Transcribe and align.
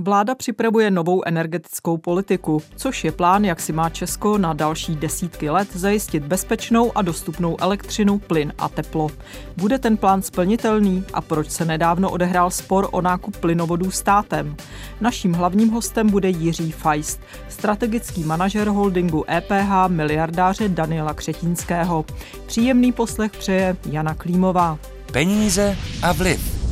Vláda 0.00 0.34
připravuje 0.34 0.90
novou 0.90 1.22
energetickou 1.26 1.96
politiku, 1.96 2.62
což 2.76 3.04
je 3.04 3.12
plán, 3.12 3.44
jak 3.44 3.60
si 3.60 3.72
má 3.72 3.90
Česko 3.90 4.38
na 4.38 4.52
další 4.52 4.96
desítky 4.96 5.50
let 5.50 5.68
zajistit 5.74 6.22
bezpečnou 6.22 6.98
a 6.98 7.02
dostupnou 7.02 7.56
elektřinu, 7.60 8.18
plyn 8.18 8.52
a 8.58 8.68
teplo. 8.68 9.08
Bude 9.56 9.78
ten 9.78 9.96
plán 9.96 10.22
splnitelný 10.22 11.04
a 11.12 11.20
proč 11.20 11.50
se 11.50 11.64
nedávno 11.64 12.10
odehrál 12.10 12.50
spor 12.50 12.88
o 12.90 13.00
nákup 13.00 13.36
plynovodů 13.36 13.90
státem? 13.90 14.56
Naším 15.00 15.32
hlavním 15.32 15.70
hostem 15.70 16.10
bude 16.10 16.28
Jiří 16.28 16.72
Feist, 16.72 17.20
strategický 17.48 18.24
manažer 18.24 18.68
holdingu 18.68 19.24
EPH 19.30 19.88
miliardáře 19.88 20.68
Daniela 20.68 21.14
Křetínského. 21.14 22.04
Příjemný 22.46 22.92
poslech 22.92 23.32
přeje 23.32 23.76
Jana 23.90 24.14
Klímová. 24.14 24.78
Peníze 25.12 25.76
a 26.02 26.12
vliv. 26.12 26.67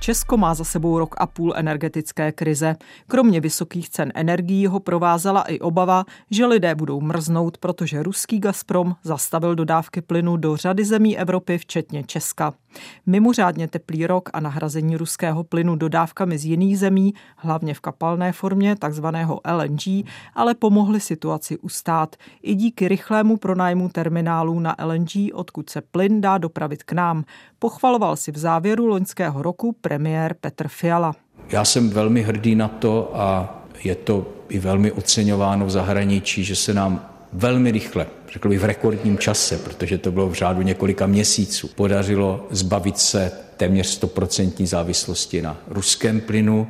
Česko 0.00 0.36
má 0.36 0.54
za 0.54 0.64
sebou 0.64 0.98
rok 0.98 1.14
a 1.18 1.26
půl 1.26 1.52
energetické 1.56 2.32
krize. 2.32 2.76
Kromě 3.06 3.40
vysokých 3.40 3.90
cen 3.90 4.12
energií 4.14 4.66
ho 4.66 4.80
provázela 4.80 5.42
i 5.42 5.58
obava, 5.58 6.04
že 6.30 6.46
lidé 6.46 6.74
budou 6.74 7.00
mrznout, 7.00 7.58
protože 7.58 8.02
ruský 8.02 8.38
Gazprom 8.38 8.96
zastavil 9.02 9.54
dodávky 9.54 10.00
plynu 10.00 10.36
do 10.36 10.56
řady 10.56 10.84
zemí 10.84 11.18
Evropy, 11.18 11.58
včetně 11.58 12.04
Česka. 12.04 12.52
Mimořádně 13.06 13.68
teplý 13.68 14.06
rok 14.06 14.30
a 14.32 14.40
nahrazení 14.40 14.96
ruského 14.96 15.44
plynu 15.44 15.76
dodávkami 15.76 16.38
z 16.38 16.44
jiných 16.44 16.78
zemí, 16.78 17.14
hlavně 17.36 17.74
v 17.74 17.80
kapalné 17.80 18.32
formě, 18.32 18.76
takzvaného 18.76 19.40
LNG, 19.52 20.06
ale 20.34 20.54
pomohly 20.54 21.00
situaci 21.00 21.58
ustát 21.58 22.16
i 22.42 22.54
díky 22.54 22.88
rychlému 22.88 23.36
pronájmu 23.36 23.88
terminálů 23.88 24.60
na 24.60 24.76
LNG, 24.84 25.10
odkud 25.32 25.70
se 25.70 25.80
plyn 25.80 26.20
dá 26.20 26.38
dopravit 26.38 26.82
k 26.82 26.92
nám. 26.92 27.24
Pochvaloval 27.58 28.16
si 28.16 28.32
v 28.32 28.38
závěru 28.38 28.86
loňského 28.86 29.42
roku 29.42 29.72
premiér 29.90 30.34
Petr 30.40 30.68
Fiala. 30.68 31.14
Já 31.50 31.64
jsem 31.64 31.90
velmi 31.90 32.22
hrdý 32.22 32.54
na 32.54 32.68
to 32.68 33.10
a 33.14 33.56
je 33.84 33.94
to 33.94 34.32
i 34.48 34.58
velmi 34.58 34.92
oceňováno 34.92 35.66
v 35.66 35.70
zahraničí, 35.70 36.44
že 36.44 36.56
se 36.56 36.74
nám 36.74 37.10
velmi 37.32 37.70
rychle, 37.70 38.06
řekl 38.32 38.48
bych 38.48 38.60
v 38.60 38.64
rekordním 38.64 39.18
čase, 39.18 39.58
protože 39.58 39.98
to 39.98 40.12
bylo 40.12 40.28
v 40.28 40.34
řádu 40.34 40.62
několika 40.62 41.06
měsíců, 41.06 41.68
podařilo 41.68 42.46
zbavit 42.50 42.98
se 42.98 43.32
téměř 43.56 43.86
stoprocentní 43.86 44.66
závislosti 44.66 45.42
na 45.42 45.58
ruském 45.68 46.20
plynu 46.20 46.68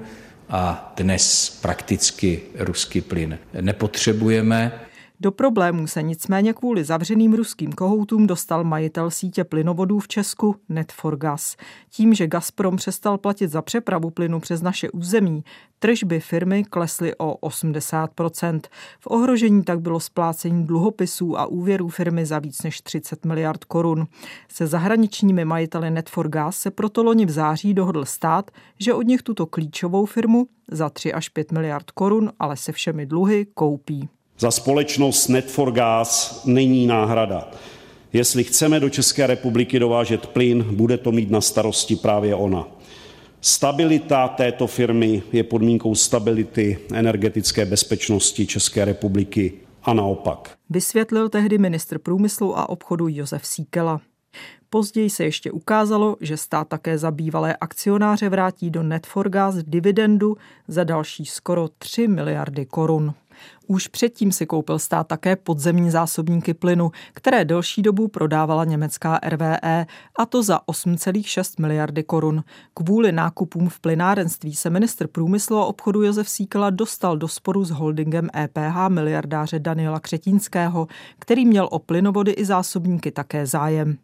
a 0.49 0.93
dnes 0.97 1.59
prakticky 1.63 2.41
ruský 2.59 3.01
plyn 3.01 3.39
nepotřebujeme. 3.61 4.81
Do 5.23 5.33
problémů 5.33 5.87
se 5.87 6.03
nicméně 6.03 6.53
kvůli 6.53 6.85
zavřeným 6.85 7.33
ruským 7.33 7.73
kohoutům 7.73 8.27
dostal 8.27 8.65
majitel 8.65 9.11
sítě 9.11 9.45
plynovodů 9.45 9.99
v 9.99 10.09
Česku 10.09 10.57
Netforgas. 10.69 11.57
Tím, 11.91 12.15
že 12.15 12.27
Gazprom 12.27 12.77
přestal 12.77 13.19
platit 13.19 13.49
za 13.49 13.63
přepravu 13.63 14.11
plynu 14.11 14.41
přes 14.41 14.63
naše 14.63 14.91
území, 14.91 15.45
tržby 15.79 16.21
firmy 16.21 16.65
klesly 16.65 17.15
o 17.19 17.49
80% 17.49 18.61
V 19.01 19.07
ohrožení 19.07 19.65
tak 19.65 19.81
bylo 19.81 20.01
splácení 20.01 20.67
dluhopisů 20.67 21.39
a 21.39 21.47
úvěrů 21.47 21.89
firmy 21.89 22.27
za 22.27 22.39
víc 22.39 22.63
než 22.63 22.81
30 22.81 23.25
miliard 23.25 23.65
korun. 23.65 24.07
Se 24.49 24.67
zahraničními 24.67 25.45
majiteli 25.45 25.91
Netforgas 25.91 26.57
se 26.57 26.71
proto 26.71 27.03
loni 27.03 27.27
v 27.27 27.31
září 27.31 27.75
dohodl 27.75 28.05
stát, 28.05 28.51
že 28.79 28.95
od 28.95 29.03
nich 29.03 29.23
tuto 29.23 29.47
klíčovou 29.47 30.07
firmu 30.07 30.47
za 30.71 30.91
3 30.91 31.13
až 31.13 31.29
5 31.29 31.53
miliard 31.53 31.91
korun, 31.91 32.33
ale 32.39 32.57
se 32.57 32.73
všemi 32.73 33.07
dluhy, 33.07 33.47
koupí. 33.55 34.09
Za 34.41 34.51
společnost 34.51 35.31
Net4Gas 35.31 36.41
není 36.45 36.87
náhrada. 36.87 37.51
Jestli 38.13 38.45
chceme 38.45 38.81
do 38.81 38.91
České 38.91 39.27
republiky 39.27 39.79
dovážet 39.79 40.27
plyn, 40.27 40.65
bude 40.71 40.99
to 40.99 41.13
mít 41.13 41.31
na 41.31 41.41
starosti 41.41 41.97
právě 41.97 42.35
ona. 42.35 42.69
Stabilita 43.41 44.29
této 44.29 44.67
firmy 44.67 45.23
je 45.33 45.45
podmínkou 45.45 45.95
stability 45.95 46.79
energetické 46.93 47.67
bezpečnosti 47.67 48.47
České 48.47 48.85
republiky 48.85 49.53
a 49.83 49.95
naopak. 49.95 50.51
Vysvětlil 50.71 51.29
tehdy 51.29 51.59
ministr 51.59 51.99
průmyslu 51.99 52.59
a 52.59 52.69
obchodu 52.69 53.09
Josef 53.09 53.47
Síkela. 53.47 54.01
Později 54.71 55.11
se 55.11 55.25
ještě 55.25 55.51
ukázalo, 55.51 56.17
že 56.21 56.37
stát 56.37 56.69
také 56.69 56.99
za 56.99 57.11
bývalé 57.11 57.57
akcionáře 57.57 58.29
vrátí 58.29 58.71
do 58.71 58.83
Netforgas 58.83 59.55
dividendu 59.55 60.37
za 60.69 60.85
další 60.85 61.27
skoro 61.27 61.69
3 61.79 62.09
miliardy 62.09 62.67
korun. 62.67 63.15
Už 63.71 63.89
předtím 63.89 64.33
si 64.33 64.47
koupil 64.47 64.79
stát 64.79 65.07
také 65.07 65.37
podzemní 65.37 65.91
zásobníky 65.91 66.55
plynu, 66.55 66.91
které 67.13 67.45
delší 67.45 67.83
dobu 67.83 68.09
prodávala 68.09 68.65
německá 68.65 69.21
RVE, 69.29 69.87
a 70.19 70.27
to 70.27 70.43
za 70.43 70.61
8,6 70.69 71.63
miliardy 71.63 72.03
korun. 72.03 72.45
Kvůli 72.75 73.13
nákupům 73.13 73.69
v 73.69 73.81
plynárenství 73.81 74.55
se 74.55 74.71
ministr 74.71 75.07
průmyslu 75.07 75.57
a 75.57 75.67
obchodu 75.67 76.03
Josef 76.03 76.29
Síkela 76.29 76.71
dostal 76.71 77.17
do 77.17 77.29
sporu 77.29 77.65
s 77.65 77.71
holdingem 77.71 78.29
EPH 78.37 78.89
miliardáře 78.89 79.59
Daniela 79.59 80.01
Křetínského, 80.01 80.87
který 81.19 81.47
měl 81.47 81.69
o 81.71 81.79
plynovody 81.79 82.31
i 82.31 82.45
zásobníky 82.45 83.11
také 83.11 83.47
zájem. 83.47 83.97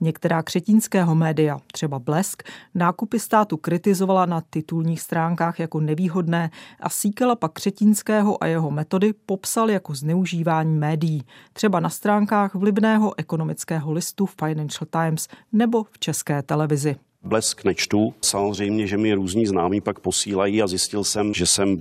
Některá 0.00 0.42
křetínského 0.42 1.14
média, 1.14 1.58
třeba 1.72 1.98
Blesk, 1.98 2.42
nákupy 2.74 3.18
státu 3.18 3.56
kritizovala 3.56 4.26
na 4.26 4.42
titulních 4.50 5.00
stránkách 5.00 5.60
jako 5.60 5.80
nevýhodné 5.80 6.50
a 6.80 6.90
Síkela 6.90 7.36
pak 7.36 7.52
Křetínského 7.52 8.44
a 8.44 8.46
jeho 8.46 8.70
metody 8.70 9.13
popsal 9.26 9.70
jako 9.70 9.94
zneužívání 9.94 10.76
médií, 10.78 11.22
třeba 11.52 11.80
na 11.80 11.88
stránkách 11.88 12.54
vlivného 12.54 13.14
ekonomického 13.18 13.92
listu 13.92 14.26
Financial 14.26 14.86
Times 14.90 15.28
nebo 15.52 15.84
v 15.84 15.98
české 15.98 16.42
televizi. 16.42 16.96
Blesk 17.24 17.64
nečtu. 17.64 18.14
Samozřejmě, 18.20 18.86
že 18.86 18.96
mi 18.96 19.14
různí 19.14 19.46
známí 19.46 19.80
pak 19.80 20.00
posílají 20.00 20.62
a 20.62 20.66
zjistil 20.66 21.04
jsem, 21.04 21.34
že 21.34 21.46
jsem 21.46 21.78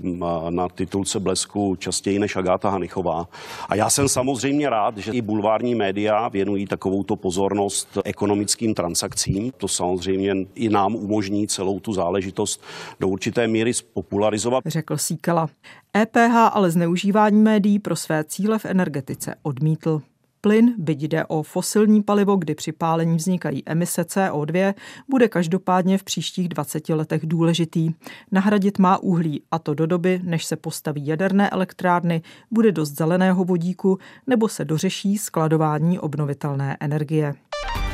na 0.50 0.70
titulce 0.70 1.20
Blesku 1.20 1.76
častěji 1.76 2.20
než 2.20 2.36
Agáta 2.36 2.70
Hanichová. 2.70 3.28
A 3.70 3.76
já 3.76 3.90
jsem 3.90 4.10
samozřejmě 4.10 4.70
rád, 4.70 4.98
že 4.98 5.12
i 5.12 5.22
bulvární 5.22 5.76
média 5.76 6.28
věnují 6.28 6.68
takovouto 6.68 7.16
pozornost 7.16 7.98
ekonomickým 8.06 8.74
transakcím. 8.74 9.52
To 9.58 9.68
samozřejmě 9.68 10.36
i 10.56 10.70
nám 10.70 10.96
umožní 10.96 11.48
celou 11.48 11.80
tu 11.80 11.94
záležitost 11.94 12.64
do 13.00 13.08
určité 13.08 13.48
míry 13.48 13.74
spopularizovat. 13.74 14.64
Řekl 14.66 14.98
Síkala. 14.98 15.50
EPH 15.98 16.36
ale 16.54 16.72
zneužívání 16.72 17.42
médií 17.42 17.80
pro 17.80 17.96
své 17.96 18.24
cíle 18.24 18.60
v 18.60 18.66
energetice 18.66 19.36
odmítl. 19.44 20.02
Plyn, 20.46 20.74
byť 20.78 21.02
jde 21.02 21.26
o 21.26 21.44
fosilní 21.44 22.04
palivo, 22.04 22.36
kdy 22.36 22.56
při 22.56 22.72
pálení 22.72 23.18
vznikají 23.18 23.64
emise 23.66 24.02
CO2, 24.02 24.74
bude 25.10 25.28
každopádně 25.28 25.98
v 25.98 26.04
příštích 26.04 26.50
20 26.50 26.90
letech 26.90 27.26
důležitý. 27.26 27.90
Nahradit 28.32 28.80
má 28.80 28.98
uhlí, 28.98 29.42
a 29.52 29.60
to 29.60 29.74
do 29.74 29.86
doby, 29.86 30.22
než 30.24 30.46
se 30.46 30.56
postaví 30.56 31.08
jaderné 31.08 31.50
elektrárny, 31.50 32.22
bude 32.52 32.72
dost 32.72 32.92
zeleného 32.92 33.46
vodíku 33.46 34.00
nebo 34.28 34.48
se 34.48 34.66
dořeší 34.66 35.18
skladování 35.18 36.00
obnovitelné 36.00 36.78
energie. 36.80 37.34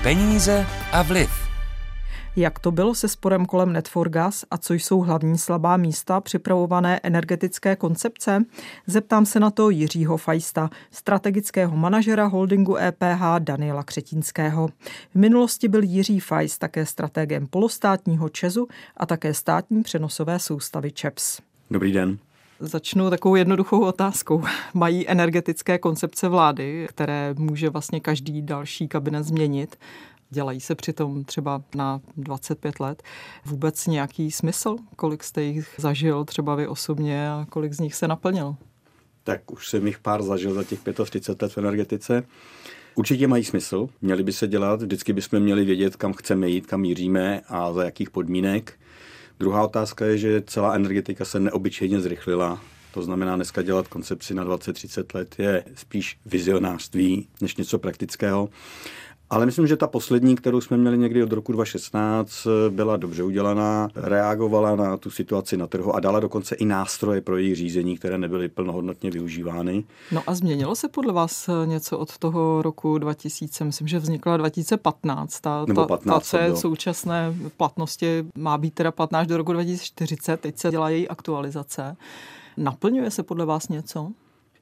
Peníze 0.03 0.65
a 0.91 1.01
vliv. 1.01 1.48
Jak 2.39 2.59
to 2.59 2.71
bylo 2.71 2.95
se 2.95 3.07
sporem 3.07 3.45
kolem 3.45 3.73
Netforgas 3.73 4.45
a 4.51 4.57
co 4.57 4.73
jsou 4.73 4.99
hlavní 4.99 5.37
slabá 5.37 5.77
místa 5.77 6.21
připravované 6.21 6.99
energetické 7.03 7.75
koncepce? 7.75 8.43
Zeptám 8.87 9.25
se 9.25 9.39
na 9.39 9.51
to 9.51 9.69
Jiřího 9.69 10.17
Fajsta, 10.17 10.69
strategického 10.91 11.77
manažera 11.77 12.25
holdingu 12.25 12.77
EPH 12.77 13.21
Daniela 13.39 13.83
Křetínského. 13.83 14.67
V 15.11 15.15
minulosti 15.15 15.67
byl 15.67 15.83
Jiří 15.83 16.19
Fajst 16.19 16.59
také 16.59 16.85
strategem 16.85 17.47
polostátního 17.47 18.29
Česu 18.29 18.67
a 18.97 19.05
také 19.05 19.33
státní 19.33 19.83
přenosové 19.83 20.39
soustavy 20.39 20.91
ČEPS. 20.91 21.41
Dobrý 21.71 21.91
den. 21.91 22.17
Začnu 22.59 23.09
takovou 23.09 23.35
jednoduchou 23.35 23.85
otázkou. 23.85 24.43
Mají 24.73 25.09
energetické 25.09 25.77
koncepce 25.77 26.29
vlády, 26.29 26.87
které 26.89 27.35
může 27.37 27.69
vlastně 27.69 27.99
každý 27.99 28.41
další 28.41 28.87
kabinet 28.87 29.23
změnit, 29.23 29.77
dělají 30.29 30.61
se 30.61 30.75
přitom 30.75 31.23
třeba 31.23 31.61
na 31.75 32.01
25 32.17 32.79
let. 32.79 33.03
Vůbec 33.45 33.87
nějaký 33.87 34.31
smysl? 34.31 34.75
Kolik 34.95 35.23
jste 35.23 35.43
jich 35.43 35.75
zažil 35.77 36.25
třeba 36.25 36.55
vy 36.55 36.67
osobně 36.67 37.31
a 37.31 37.45
kolik 37.49 37.73
z 37.73 37.79
nich 37.79 37.95
se 37.95 38.07
naplnilo? 38.07 38.57
Tak 39.23 39.51
už 39.51 39.69
jsem 39.69 39.87
jich 39.87 39.99
pár 39.99 40.23
zažil 40.23 40.53
za 40.53 40.63
těch 40.63 40.79
35 41.05 41.41
let 41.41 41.53
v 41.53 41.57
energetice. 41.57 42.23
Určitě 42.95 43.27
mají 43.27 43.43
smysl, 43.43 43.89
měli 44.01 44.23
by 44.23 44.33
se 44.33 44.47
dělat, 44.47 44.81
vždycky 44.81 45.13
bychom 45.13 45.39
měli 45.39 45.65
vědět, 45.65 45.95
kam 45.95 46.13
chceme 46.13 46.49
jít, 46.49 46.67
kam 46.67 46.81
míříme 46.81 47.41
a 47.47 47.73
za 47.73 47.83
jakých 47.83 48.09
podmínek. 48.09 48.79
Druhá 49.39 49.63
otázka 49.63 50.05
je, 50.05 50.17
že 50.17 50.41
celá 50.41 50.75
energetika 50.75 51.25
se 51.25 51.39
neobyčejně 51.39 52.01
zrychlila. 52.01 52.61
To 52.93 53.01
znamená, 53.01 53.35
dneska 53.35 53.61
dělat 53.61 53.87
koncepci 53.87 54.33
na 54.33 54.45
20-30 54.45 55.05
let 55.13 55.35
je 55.37 55.63
spíš 55.75 56.19
vizionářství 56.25 57.27
než 57.41 57.55
něco 57.55 57.79
praktického. 57.79 58.49
Ale 59.29 59.45
myslím, 59.45 59.67
že 59.67 59.77
ta 59.77 59.87
poslední, 59.87 60.35
kterou 60.35 60.61
jsme 60.61 60.77
měli 60.77 60.97
někdy 60.97 61.23
od 61.23 61.31
roku 61.31 61.51
2016, 61.51 62.47
byla 62.69 62.97
dobře 62.97 63.23
udělaná, 63.23 63.87
reagovala 63.95 64.75
na 64.75 64.97
tu 64.97 65.11
situaci 65.11 65.57
na 65.57 65.67
trhu 65.67 65.95
a 65.95 65.99
dala 65.99 66.19
dokonce 66.19 66.55
i 66.55 66.65
nástroje 66.65 67.21
pro 67.21 67.37
její 67.37 67.55
řízení, 67.55 67.97
které 67.97 68.17
nebyly 68.17 68.49
plnohodnotně 68.49 69.11
využívány. 69.11 69.83
No 70.11 70.23
a 70.27 70.35
změnilo 70.35 70.75
se 70.75 70.87
podle 70.87 71.13
vás 71.13 71.49
něco 71.65 71.97
od 71.97 72.17
toho 72.17 72.61
roku 72.61 72.97
2000? 72.97 73.63
Myslím, 73.65 73.87
že 73.87 73.99
vznikla 73.99 74.37
2015. 74.37 75.39
Ta, 75.39 75.65
Nebo 75.67 75.81
ta, 75.81 75.87
15, 75.87 76.31
ta, 76.31 76.37
ta 76.37 76.55
současné 76.55 77.35
platnosti 77.57 78.25
má 78.37 78.57
být 78.57 78.73
teda 78.73 78.91
platná 78.91 79.19
až 79.19 79.27
do 79.27 79.37
roku 79.37 79.53
2040. 79.53 80.41
Teď 80.41 80.57
se 80.57 80.71
dělá 80.71 80.89
její 80.89 81.07
aktualizace. 81.07 81.97
Naplňuje 82.57 83.11
se 83.11 83.23
podle 83.23 83.45
vás 83.45 83.69
něco? 83.69 84.11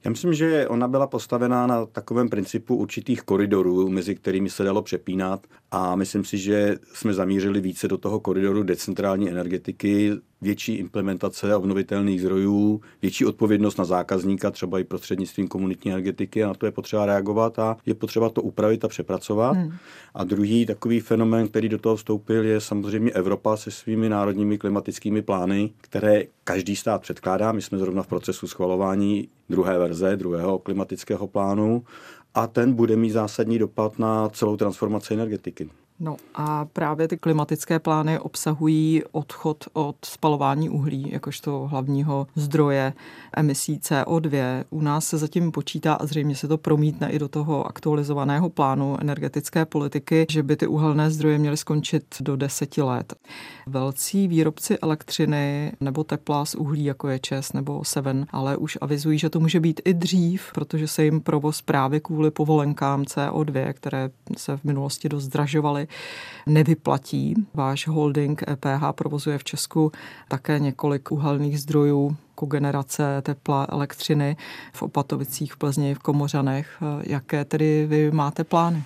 Já 0.04 0.10
myslím, 0.10 0.34
že 0.34 0.68
ona 0.68 0.88
byla 0.88 1.06
postavená 1.06 1.66
na 1.66 1.86
takovém 1.86 2.28
principu 2.28 2.76
určitých 2.76 3.22
koridorů, 3.22 3.88
mezi 3.88 4.14
kterými 4.14 4.50
se 4.50 4.64
dalo 4.64 4.82
přepínat. 4.82 5.46
A 5.70 5.96
myslím 5.96 6.24
si, 6.24 6.38
že 6.38 6.76
jsme 6.94 7.14
zamířili 7.14 7.60
více 7.60 7.88
do 7.88 7.98
toho 7.98 8.20
koridoru 8.20 8.62
decentrální 8.62 9.30
energetiky, 9.30 10.12
větší 10.40 10.74
implementace 10.74 11.56
obnovitelných 11.56 12.20
zdrojů, 12.20 12.80
větší 13.02 13.24
odpovědnost 13.24 13.78
na 13.78 13.84
zákazníka, 13.84 14.50
třeba 14.50 14.78
i 14.78 14.84
prostřednictvím 14.84 15.48
komunitní 15.48 15.90
energetiky 15.90 16.44
a 16.44 16.46
na 16.46 16.54
to 16.54 16.66
je 16.66 16.72
potřeba 16.72 17.06
reagovat 17.06 17.58
a 17.58 17.76
je 17.86 17.94
potřeba 17.94 18.28
to 18.28 18.42
upravit 18.42 18.84
a 18.84 18.88
přepracovat. 18.88 19.56
Hmm. 19.56 19.72
A 20.14 20.24
druhý 20.24 20.66
takový 20.66 21.00
fenomén, 21.00 21.48
který 21.48 21.68
do 21.68 21.78
toho 21.78 21.96
vstoupil, 21.96 22.44
je 22.44 22.60
samozřejmě 22.60 23.10
Evropa 23.10 23.56
se 23.56 23.70
svými 23.70 24.08
národními 24.08 24.58
klimatickými 24.58 25.22
plány, 25.22 25.70
které 25.80 26.22
každý 26.44 26.76
stát 26.76 27.02
předkládá. 27.02 27.52
My 27.52 27.62
jsme 27.62 27.78
zrovna 27.78 28.02
v 28.02 28.06
procesu 28.06 28.46
schvalování 28.46 29.28
druhé 29.50 29.78
verze, 29.78 30.16
druhého 30.16 30.58
klimatického 30.58 31.26
plánu 31.26 31.84
a 32.34 32.46
ten 32.46 32.72
bude 32.72 32.96
mít 32.96 33.10
zásadní 33.10 33.58
dopad 33.58 33.98
na 33.98 34.28
celou 34.28 34.56
transformaci 34.56 35.14
energetiky. 35.14 35.70
No 36.00 36.16
a 36.34 36.64
právě 36.64 37.08
ty 37.08 37.16
klimatické 37.16 37.78
plány 37.78 38.18
obsahují 38.18 39.02
odchod 39.12 39.64
od 39.72 39.96
spalování 40.04 40.70
uhlí, 40.70 41.10
jakožto 41.10 41.66
hlavního 41.70 42.26
zdroje 42.36 42.92
emisí 43.36 43.78
CO2. 43.78 44.64
U 44.70 44.80
nás 44.80 45.06
se 45.06 45.18
zatím 45.18 45.52
počítá 45.52 45.94
a 45.94 46.06
zřejmě 46.06 46.36
se 46.36 46.48
to 46.48 46.58
promítne 46.58 47.10
i 47.10 47.18
do 47.18 47.28
toho 47.28 47.66
aktualizovaného 47.66 48.50
plánu 48.50 48.96
energetické 49.00 49.64
politiky, 49.64 50.26
že 50.30 50.42
by 50.42 50.56
ty 50.56 50.66
uhelné 50.66 51.10
zdroje 51.10 51.38
měly 51.38 51.56
skončit 51.56 52.04
do 52.20 52.36
deseti 52.36 52.82
let. 52.82 53.14
Velcí 53.66 54.28
výrobci 54.28 54.78
elektřiny 54.78 55.72
nebo 55.80 56.04
tepla 56.04 56.44
z 56.44 56.54
uhlí, 56.54 56.84
jako 56.84 57.08
je 57.08 57.18
ČES 57.18 57.52
nebo 57.52 57.84
Seven, 57.84 58.26
ale 58.30 58.56
už 58.56 58.78
avizují, 58.80 59.18
že 59.18 59.30
to 59.30 59.40
může 59.40 59.60
být 59.60 59.80
i 59.84 59.94
dřív, 59.94 60.50
protože 60.54 60.88
se 60.88 61.04
jim 61.04 61.20
provoz 61.20 61.62
právě 61.62 62.00
kvůli 62.00 62.30
povolenkám 62.30 63.02
CO2, 63.02 63.72
které 63.72 64.10
se 64.36 64.56
v 64.56 64.64
minulosti 64.64 65.08
dost 65.08 65.24
zdražovaly, 65.24 65.87
nevyplatí. 66.46 67.34
Váš 67.54 67.88
holding 67.88 68.42
EPH 68.48 68.82
provozuje 68.92 69.38
v 69.38 69.44
Česku 69.44 69.92
také 70.28 70.58
několik 70.58 71.12
uhelných 71.12 71.60
zdrojů 71.60 72.16
kogenerace 72.34 73.22
tepla, 73.22 73.66
elektřiny 73.70 74.36
v 74.72 74.82
Opatovicích, 74.82 75.52
v 75.52 75.56
Plzni, 75.56 75.94
v 75.94 75.98
Komořanech. 75.98 76.82
Jaké 77.02 77.44
tedy 77.44 77.86
vy 77.86 78.10
máte 78.10 78.44
plány? 78.44 78.82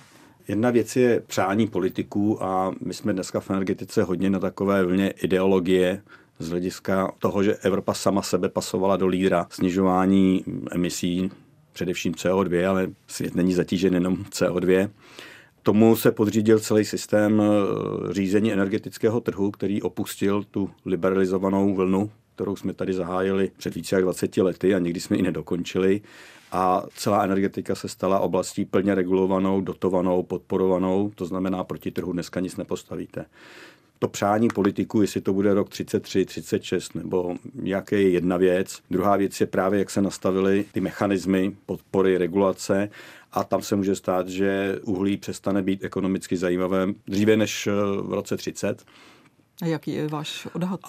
Jedna 0.47 0.71
věc 0.71 0.95
je 0.95 1.19
přání 1.19 1.67
politiků 1.67 2.43
a 2.43 2.71
my 2.85 2.93
jsme 2.93 3.13
dneska 3.13 3.39
v 3.39 3.49
energetice 3.49 4.03
hodně 4.03 4.29
na 4.29 4.39
takové 4.39 4.85
vlně 4.85 5.09
ideologie, 5.09 6.01
z 6.39 6.49
hlediska 6.49 7.11
toho, 7.19 7.43
že 7.43 7.55
Evropa 7.55 7.93
sama 7.93 8.21
sebe 8.21 8.49
pasovala 8.49 8.97
do 8.97 9.07
lídra 9.07 9.47
snižování 9.49 10.43
emisí, 10.71 11.31
především 11.73 12.13
CO2, 12.13 12.69
ale 12.69 12.87
svět 13.07 13.35
není 13.35 13.53
zatížen 13.53 13.93
jenom 13.93 14.15
CO2. 14.15 14.89
Tomu 15.63 15.95
se 15.95 16.11
podřídil 16.11 16.59
celý 16.59 16.85
systém 16.85 17.41
eh, 17.41 18.13
řízení 18.13 18.53
energetického 18.53 19.21
trhu, 19.21 19.51
který 19.51 19.81
opustil 19.81 20.43
tu 20.43 20.69
liberalizovanou 20.85 21.75
vlnu, 21.75 22.11
kterou 22.35 22.55
jsme 22.55 22.73
tady 22.73 22.93
zahájili 22.93 23.51
před 23.57 23.75
více 23.75 23.95
jak 23.95 24.03
20 24.03 24.37
lety 24.37 24.75
a 24.75 24.79
někdy 24.79 24.99
jsme 24.99 25.17
ji 25.17 25.21
nedokončili. 25.21 26.01
A 26.51 26.83
celá 26.95 27.23
energetika 27.23 27.75
se 27.75 27.87
stala 27.87 28.19
oblastí 28.19 28.65
plně 28.65 28.95
regulovanou, 28.95 29.61
dotovanou, 29.61 30.23
podporovanou, 30.23 31.11
to 31.15 31.25
znamená, 31.25 31.63
proti 31.63 31.91
trhu 31.91 32.13
dneska 32.13 32.39
nic 32.39 32.57
nepostavíte 32.57 33.25
to 34.03 34.07
přání 34.07 34.47
politiků, 34.47 35.01
jestli 35.01 35.21
to 35.21 35.33
bude 35.33 35.53
rok 35.53 35.69
33, 35.69 36.25
36 36.25 36.95
nebo 36.95 37.35
jaké 37.63 38.01
je 38.01 38.09
jedna 38.09 38.37
věc. 38.37 38.79
Druhá 38.91 39.17
věc 39.17 39.41
je 39.41 39.47
právě, 39.47 39.79
jak 39.79 39.89
se 39.89 40.01
nastavily 40.01 40.65
ty 40.71 40.81
mechanismy 40.81 41.55
podpory, 41.65 42.17
regulace 42.17 42.89
a 43.31 43.43
tam 43.43 43.61
se 43.61 43.75
může 43.75 43.95
stát, 43.95 44.27
že 44.27 44.79
uhlí 44.83 45.17
přestane 45.17 45.61
být 45.61 45.83
ekonomicky 45.83 46.37
zajímavé 46.37 46.87
dříve 47.07 47.37
než 47.37 47.67
v 48.01 48.13
roce 48.13 48.37
30. 48.37 48.83
A 49.61 49.65
jaký 49.65 49.91
je 49.91 50.07
váš 50.07 50.47
odhad? 50.53 50.79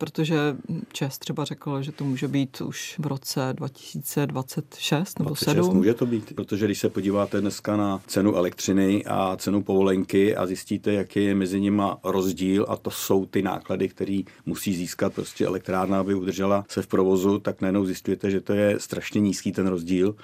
Protože 0.00 0.56
Čes 0.92 1.18
třeba 1.18 1.44
řekl, 1.44 1.82
že 1.82 1.92
to 1.92 2.04
může 2.04 2.28
být 2.28 2.60
už 2.60 2.96
v 2.98 3.06
roce 3.06 3.52
2026 3.52 5.18
nebo 5.18 5.28
2007. 5.28 5.76
Může 5.76 5.94
to 5.94 6.06
být, 6.06 6.32
protože 6.34 6.64
když 6.64 6.78
se 6.78 6.88
podíváte 6.88 7.40
dneska 7.40 7.76
na 7.76 8.00
cenu 8.06 8.36
elektřiny 8.36 9.04
a 9.06 9.36
cenu 9.36 9.62
povolenky 9.62 10.36
a 10.36 10.46
zjistíte, 10.46 10.92
jaký 10.92 11.24
je 11.24 11.34
mezi 11.34 11.60
nimi 11.60 11.82
rozdíl 12.04 12.66
a 12.68 12.76
to 12.76 12.90
jsou 12.90 13.26
ty 13.26 13.42
náklady, 13.42 13.88
které 13.88 14.20
musí 14.46 14.74
získat 14.74 15.14
prostě 15.14 15.46
elektrárna, 15.46 16.00
aby 16.00 16.14
udržela 16.14 16.64
se 16.68 16.82
v 16.82 16.86
provozu, 16.86 17.38
tak 17.38 17.60
najednou 17.60 17.84
zjistujete, 17.84 18.30
že 18.30 18.40
to 18.40 18.52
je 18.52 18.78
strašně 18.78 19.20
nízký 19.20 19.52
ten 19.52 19.66
rozdíl 19.66 20.14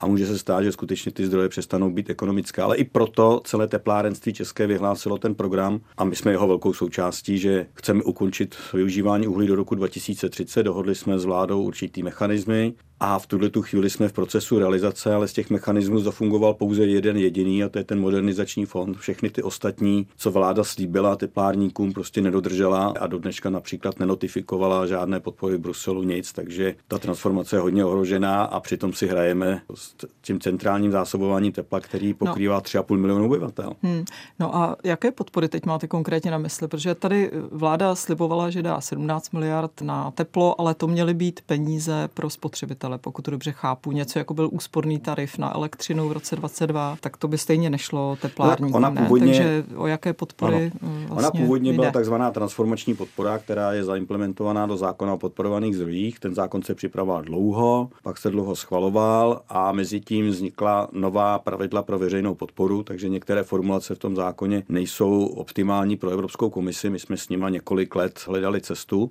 a 0.00 0.06
může 0.06 0.26
se 0.26 0.38
stát, 0.38 0.62
že 0.62 0.72
skutečně 0.72 1.12
ty 1.12 1.26
zdroje 1.26 1.48
přestanou 1.48 1.90
být 1.90 2.10
ekonomické. 2.10 2.62
Ale 2.62 2.76
i 2.76 2.84
proto 2.84 3.40
celé 3.44 3.68
teplárenství 3.68 4.32
české 4.32 4.66
vyhlásilo 4.66 5.18
ten 5.18 5.34
program 5.34 5.80
a 5.96 6.04
my 6.04 6.16
jsme 6.16 6.30
jeho 6.30 6.48
velkou 6.48 6.72
součástí, 6.72 7.38
že 7.38 7.66
chceme 7.74 8.02
ukončit 8.02 8.56
využívání 8.72 9.23
uhlí 9.26 9.46
do 9.46 9.54
roku 9.54 9.74
2030. 9.74 10.62
Dohodli 10.62 10.94
jsme 10.94 11.18
s 11.18 11.24
vládou 11.24 11.62
určitý 11.62 12.02
mechanismy, 12.02 12.74
a 13.06 13.18
v 13.18 13.26
tuhle 13.26 13.50
tu 13.50 13.62
chvíli 13.62 13.90
jsme 13.90 14.08
v 14.08 14.12
procesu 14.12 14.58
realizace, 14.58 15.14
ale 15.14 15.28
z 15.28 15.32
těch 15.32 15.50
mechanismů 15.50 16.00
zafungoval 16.00 16.54
pouze 16.54 16.86
jeden 16.86 17.16
jediný 17.16 17.64
a 17.64 17.68
to 17.68 17.78
je 17.78 17.84
ten 17.84 18.00
modernizační 18.00 18.66
fond. 18.66 18.96
Všechny 18.96 19.30
ty 19.30 19.42
ostatní, 19.42 20.06
co 20.16 20.30
vláda 20.30 20.64
slíbila 20.64 21.16
teplárníkům, 21.16 21.92
prostě 21.92 22.20
nedodržela 22.20 22.94
a 23.00 23.06
do 23.06 23.18
dneška 23.18 23.50
například 23.50 23.98
nenotifikovala 23.98 24.86
žádné 24.86 25.20
podpory 25.20 25.58
Bruselu 25.58 26.02
nic, 26.02 26.32
takže 26.32 26.74
ta 26.88 26.98
transformace 26.98 27.56
je 27.56 27.60
hodně 27.60 27.84
ohrožená 27.84 28.42
a 28.42 28.60
přitom 28.60 28.92
si 28.92 29.06
hrajeme 29.06 29.60
s 29.74 29.94
tím 30.22 30.40
centrálním 30.40 30.92
zásobováním 30.92 31.52
tepla, 31.52 31.80
který 31.80 32.14
pokrývá 32.14 32.54
no. 32.54 32.60
3,5 32.60 32.96
milionu 32.96 33.26
obyvatel. 33.26 33.72
Hmm. 33.82 34.04
No 34.40 34.56
a 34.56 34.76
jaké 34.84 35.10
podpory 35.10 35.48
teď 35.48 35.66
máte 35.66 35.86
konkrétně 35.86 36.30
na 36.30 36.38
mysli? 36.38 36.68
Protože 36.68 36.94
tady 36.94 37.30
vláda 37.50 37.94
slibovala, 37.94 38.50
že 38.50 38.62
dá 38.62 38.80
17 38.80 39.30
miliard 39.32 39.80
na 39.80 40.10
teplo, 40.10 40.60
ale 40.60 40.74
to 40.74 40.86
měly 40.86 41.14
být 41.14 41.40
peníze 41.46 42.08
pro 42.14 42.30
spotřebitele 42.30 42.93
ale 42.94 42.98
pokud 42.98 43.22
to 43.22 43.30
dobře 43.30 43.52
chápu, 43.52 43.92
něco 43.92 44.18
jako 44.18 44.34
byl 44.34 44.48
úsporný 44.52 44.98
tarif 44.98 45.38
na 45.38 45.54
elektřinu 45.54 46.08
v 46.08 46.12
roce 46.12 46.36
22, 46.36 46.96
tak 47.00 47.16
to 47.16 47.28
by 47.28 47.38
stejně 47.38 47.70
nešlo 47.70 48.16
teplárníkům. 48.22 48.74
Ona 48.74 48.90
původně, 48.90 49.26
ne? 49.26 49.32
Takže 49.32 49.64
o 49.76 49.86
jaké 49.86 50.12
podpory 50.12 50.72
ano. 50.82 50.90
Vlastně 51.08 51.16
Ona 51.16 51.30
původně 51.30 51.72
jde? 51.72 51.78
byla 51.78 51.90
takzvaná 51.90 52.30
transformační 52.30 52.94
podpora, 52.94 53.38
která 53.38 53.72
je 53.72 53.84
zaimplementovaná 53.84 54.66
do 54.66 54.76
zákona 54.76 55.12
o 55.14 55.18
podporovaných 55.18 55.76
zdrojích. 55.76 56.20
Ten 56.20 56.34
zákon 56.34 56.62
se 56.62 56.74
připravoval 56.74 57.22
dlouho, 57.22 57.90
pak 58.02 58.18
se 58.18 58.30
dlouho 58.30 58.56
schvaloval 58.56 59.42
a 59.48 59.72
mezi 59.72 60.00
tím 60.00 60.28
vznikla 60.28 60.88
nová 60.92 61.38
pravidla 61.38 61.82
pro 61.82 61.98
veřejnou 61.98 62.34
podporu, 62.34 62.82
takže 62.82 63.08
některé 63.08 63.42
formulace 63.42 63.94
v 63.94 63.98
tom 63.98 64.16
zákoně 64.16 64.62
nejsou 64.68 65.26
optimální 65.26 65.96
pro 65.96 66.10
Evropskou 66.10 66.50
komisi. 66.50 66.90
My 66.90 66.98
jsme 66.98 67.16
s 67.16 67.28
nima 67.28 67.48
několik 67.50 67.94
let 67.94 68.24
hledali 68.26 68.60
cestu. 68.60 69.10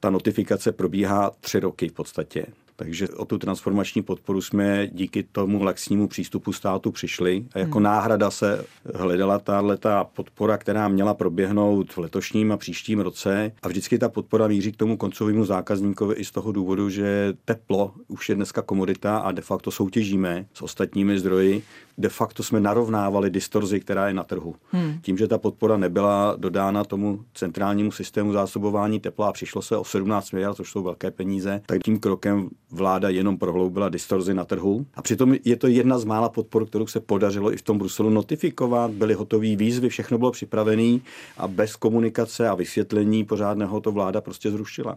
Ta 0.00 0.10
notifikace 0.10 0.72
probíhá 0.72 1.30
tři 1.40 1.60
roky 1.60 1.88
v 1.88 1.92
podstatě. 1.92 2.46
Takže 2.80 3.08
o 3.08 3.24
tu 3.24 3.38
transformační 3.38 4.02
podporu 4.02 4.40
jsme 4.40 4.88
díky 4.92 5.22
tomu 5.22 5.62
laxnímu 5.62 6.08
přístupu 6.08 6.52
státu 6.52 6.90
přišli 6.90 7.44
a 7.52 7.58
jako 7.58 7.78
hmm. 7.78 7.82
náhrada 7.82 8.30
se 8.30 8.64
hledala 8.94 9.38
ta 9.38 10.04
podpora, 10.04 10.58
která 10.58 10.88
měla 10.88 11.14
proběhnout 11.14 11.92
v 11.92 11.98
letošním 11.98 12.52
a 12.52 12.56
příštím 12.56 13.00
roce 13.00 13.52
a 13.62 13.68
vždycky 13.68 13.98
ta 13.98 14.08
podpora 14.08 14.48
míří 14.48 14.72
k 14.72 14.76
tomu 14.76 14.96
koncovému 14.96 15.44
zákazníkovi 15.44 16.14
i 16.14 16.24
z 16.24 16.30
toho 16.30 16.52
důvodu, 16.52 16.90
že 16.90 17.34
teplo 17.44 17.94
už 18.08 18.28
je 18.28 18.34
dneska 18.34 18.62
komodita 18.62 19.18
a 19.18 19.32
de 19.32 19.42
facto 19.42 19.70
soutěžíme 19.70 20.46
s 20.54 20.62
ostatními 20.62 21.18
zdroji, 21.18 21.62
de 21.98 22.08
facto 22.08 22.42
jsme 22.42 22.60
narovnávali 22.60 23.30
distorzi, 23.30 23.80
která 23.80 24.08
je 24.08 24.14
na 24.14 24.24
trhu. 24.24 24.54
Hmm. 24.70 24.98
Tím, 25.02 25.18
že 25.18 25.28
ta 25.28 25.38
podpora 25.38 25.76
nebyla 25.76 26.34
dodána 26.36 26.84
tomu 26.84 27.24
centrálnímu 27.34 27.90
systému 27.90 28.32
zásobování 28.32 29.00
tepla 29.00 29.28
a 29.28 29.32
přišlo 29.32 29.62
se 29.62 29.76
o 29.76 29.84
17 29.84 30.32
miliard, 30.32 30.54
což 30.54 30.70
jsou 30.70 30.82
velké 30.82 31.10
peníze, 31.10 31.62
tak 31.66 31.82
tím 31.84 32.00
krokem 32.00 32.48
vláda 32.70 33.08
jenom 33.08 33.38
prohloubila 33.38 33.88
distorzi 33.88 34.34
na 34.34 34.44
trhu. 34.44 34.86
A 34.94 35.02
přitom 35.02 35.34
je 35.44 35.56
to 35.56 35.66
jedna 35.66 35.98
z 35.98 36.04
mála 36.04 36.28
podpor, 36.28 36.66
kterou 36.66 36.86
se 36.86 37.00
podařilo 37.00 37.52
i 37.52 37.56
v 37.56 37.62
tom 37.62 37.78
Bruselu 37.78 38.10
notifikovat. 38.10 38.90
Byly 38.90 39.14
hotové 39.14 39.56
výzvy, 39.56 39.88
všechno 39.88 40.18
bylo 40.18 40.30
připravené 40.30 40.98
a 41.36 41.48
bez 41.48 41.76
komunikace 41.76 42.48
a 42.48 42.54
vysvětlení 42.54 43.24
pořádného 43.24 43.80
to 43.80 43.92
vláda 43.92 44.20
prostě 44.20 44.50
zrušila. 44.50 44.96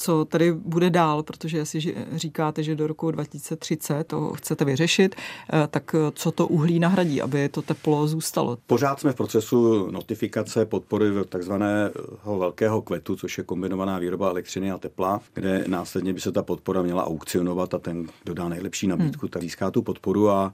Co 0.00 0.24
tady 0.24 0.52
bude 0.52 0.90
dál, 0.90 1.22
protože 1.22 1.58
jestli 1.58 1.94
říkáte, 2.12 2.62
že 2.62 2.76
do 2.76 2.86
roku 2.86 3.10
2030 3.10 4.04
to 4.04 4.32
chcete 4.32 4.64
vyřešit, 4.64 5.14
eh, 5.52 5.66
tak 5.70 5.94
co 6.14 6.32
to 6.32 6.46
uhlí 6.46 6.78
nahradí, 6.78 7.22
aby 7.22 7.48
to 7.48 7.62
teplo 7.62 8.06
zůstalo? 8.06 8.58
Pořád 8.66 9.00
jsme 9.00 9.12
v 9.12 9.16
procesu 9.16 9.90
notifikace 9.90 10.66
podpory 10.66 11.06
takzvaného 11.28 12.38
velkého 12.38 12.82
kvetu, 12.82 13.16
což 13.16 13.38
je 13.38 13.44
kombinovaná 13.44 13.98
výroba 13.98 14.28
elektřiny 14.28 14.70
a 14.70 14.78
tepla, 14.78 15.20
kde 15.34 15.64
následně 15.66 16.12
by 16.12 16.20
se 16.20 16.32
ta 16.32 16.42
podpora 16.42 16.82
měla 16.82 17.06
aukcionovat 17.06 17.74
a 17.74 17.78
ten, 17.78 18.06
kdo 18.24 18.34
dá 18.34 18.48
nejlepší 18.48 18.86
nabídku, 18.86 19.26
hmm. 19.26 19.30
tak 19.30 19.42
získá 19.42 19.70
tu 19.70 19.82
podporu 19.82 20.30
a 20.30 20.52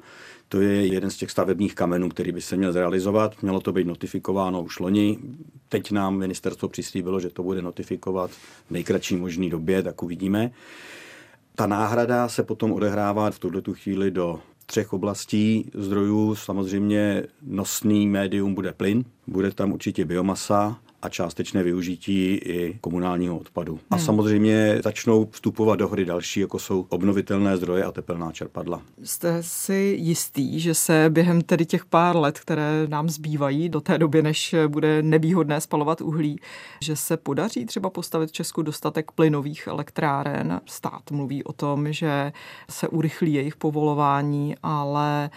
to 0.49 0.61
je 0.61 0.87
jeden 0.87 1.11
z 1.11 1.17
těch 1.17 1.31
stavebních 1.31 1.75
kamenů, 1.75 2.09
který 2.09 2.33
by 2.33 2.41
se 2.41 2.57
měl 2.57 2.73
zrealizovat. 2.73 3.43
Mělo 3.43 3.61
to 3.61 3.73
být 3.73 3.87
notifikováno 3.87 4.63
už 4.63 4.79
loni. 4.79 5.19
Teď 5.69 5.91
nám 5.91 6.17
ministerstvo 6.17 6.69
přislíbilo, 6.69 7.21
že 7.21 7.31
to 7.31 7.43
bude 7.43 7.63
notifikovat 7.63 8.31
v 8.31 8.71
nejkratší 8.71 9.17
možné 9.17 9.49
době, 9.49 9.83
tak 9.83 10.03
uvidíme. 10.03 10.51
Ta 11.55 11.67
náhrada 11.67 12.29
se 12.29 12.43
potom 12.43 12.73
odehrává 12.73 13.31
v 13.31 13.39
tuto 13.39 13.75
chvíli 13.75 14.11
do 14.11 14.41
třech 14.67 14.93
oblastí 14.93 15.71
zdrojů. 15.75 16.35
Samozřejmě 16.35 17.23
nosný 17.43 18.09
médium 18.09 18.55
bude 18.55 18.73
plyn, 18.73 19.05
bude 19.27 19.51
tam 19.51 19.73
určitě 19.73 20.05
biomasa 20.05 20.79
a 21.07 21.09
částečné 21.09 21.63
využití 21.63 22.35
i 22.35 22.79
komunálního 22.81 23.39
odpadu. 23.39 23.73
Hmm. 23.73 23.83
A 23.91 23.99
samozřejmě 23.99 24.81
začnou 24.85 25.29
vstupovat 25.31 25.77
do 25.77 25.89
hry 25.89 26.05
další, 26.05 26.41
jako 26.41 26.59
jsou 26.59 26.87
obnovitelné 26.89 27.57
zdroje 27.57 27.85
a 27.85 27.93
tepelná 27.93 28.33
čerpadla. 28.33 28.83
Jste 29.03 29.39
si 29.41 29.97
jistý, 29.99 30.61
že 30.61 30.75
se 30.75 31.07
během 31.09 31.43
tedy 31.43 31.67
těch 31.67 31.85
pár 31.85 32.17
let, 32.17 32.41
které 32.41 32.87
nám 32.89 33.09
zbývají 33.09 33.69
do 33.69 33.81
té 33.81 33.99
doby, 33.99 34.23
než 34.23 34.55
bude 34.69 35.03
nevýhodné 35.03 35.61
spalovat 35.61 36.01
uhlí, 36.01 36.41
že 36.81 36.97
se 36.97 37.17
podaří 37.17 37.67
třeba 37.67 37.91
postavit 37.91 38.27
v 38.27 38.33
Česku 38.33 38.63
dostatek 38.63 39.13
plynových 39.13 39.67
elektráren? 39.67 40.61
Stát 40.67 41.11
mluví 41.11 41.45
o 41.45 41.53
tom, 41.53 41.93
že 41.93 42.33
se 42.71 42.89
urychlí 42.89 43.35
jejich 43.35 43.57
povolování, 43.57 44.55
ale 44.63 45.31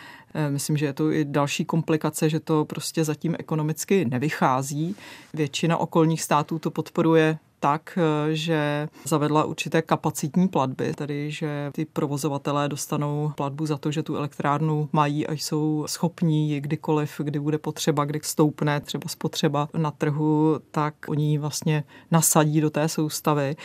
myslím, 0.49 0.77
že 0.77 0.85
je 0.85 0.93
to 0.93 1.11
i 1.11 1.25
další 1.25 1.65
komplikace, 1.65 2.29
že 2.29 2.39
to 2.39 2.65
prostě 2.65 3.03
zatím 3.03 3.35
ekonomicky 3.39 4.05
nevychází. 4.05 4.95
Většina 5.33 5.77
okolních 5.77 6.21
států 6.21 6.59
to 6.59 6.71
podporuje 6.71 7.37
tak, 7.59 7.97
eh, 7.97 8.35
že 8.35 8.89
zavedla 9.05 9.43
určité 9.43 9.81
kapacitní 9.81 10.47
platby, 10.47 10.93
tedy 10.93 11.31
že 11.31 11.71
ty 11.73 11.85
provozovatelé 11.85 12.69
dostanou 12.69 13.31
platbu 13.35 13.65
za 13.65 13.77
to, 13.77 13.91
že 13.91 14.03
tu 14.03 14.15
elektrárnu 14.15 14.89
mají 14.91 15.27
a 15.27 15.31
jsou 15.31 15.85
schopní 15.87 16.49
ji 16.49 16.61
kdykoliv, 16.61 17.21
kdy 17.23 17.39
bude 17.39 17.57
potřeba, 17.57 18.05
kdy 18.05 18.19
stoupne 18.23 18.79
třeba 18.79 19.09
spotřeba 19.09 19.69
na 19.77 19.91
trhu, 19.91 20.59
tak 20.71 20.93
oni 21.07 21.31
ji 21.31 21.37
vlastně 21.37 21.83
nasadí 22.11 22.61
do 22.61 22.69
té 22.69 22.89
soustavy. 22.89 23.55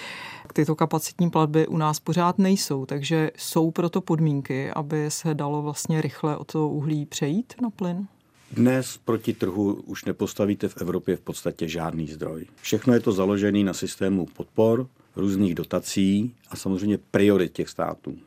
Tyto 0.52 0.74
kapacitní 0.74 1.30
platby 1.30 1.66
u 1.66 1.76
nás 1.76 2.00
pořád 2.00 2.38
nejsou, 2.38 2.86
takže 2.86 3.30
jsou 3.36 3.70
proto 3.70 4.00
podmínky, 4.00 4.70
aby 4.70 5.10
se 5.10 5.34
dalo 5.34 5.62
vlastně 5.62 6.00
rychle 6.00 6.36
o 6.36 6.44
to 6.44 6.68
uhlí 6.68 7.06
přejít 7.06 7.54
na 7.62 7.70
plyn? 7.70 8.06
Dnes 8.52 8.96
proti 9.04 9.32
trhu 9.32 9.72
už 9.72 10.04
nepostavíte 10.04 10.68
v 10.68 10.76
Evropě 10.76 11.16
v 11.16 11.20
podstatě 11.20 11.68
žádný 11.68 12.06
zdroj. 12.06 12.46
Všechno 12.60 12.94
je 12.94 13.00
to 13.00 13.12
založené 13.12 13.64
na 13.64 13.72
systému 13.72 14.26
podpor, 14.26 14.86
různých 15.16 15.54
dotací 15.54 16.34
a 16.50 16.56
samozřejmě 16.56 16.98
priorit 17.10 17.52
těch 17.52 17.68
států. 17.68 18.18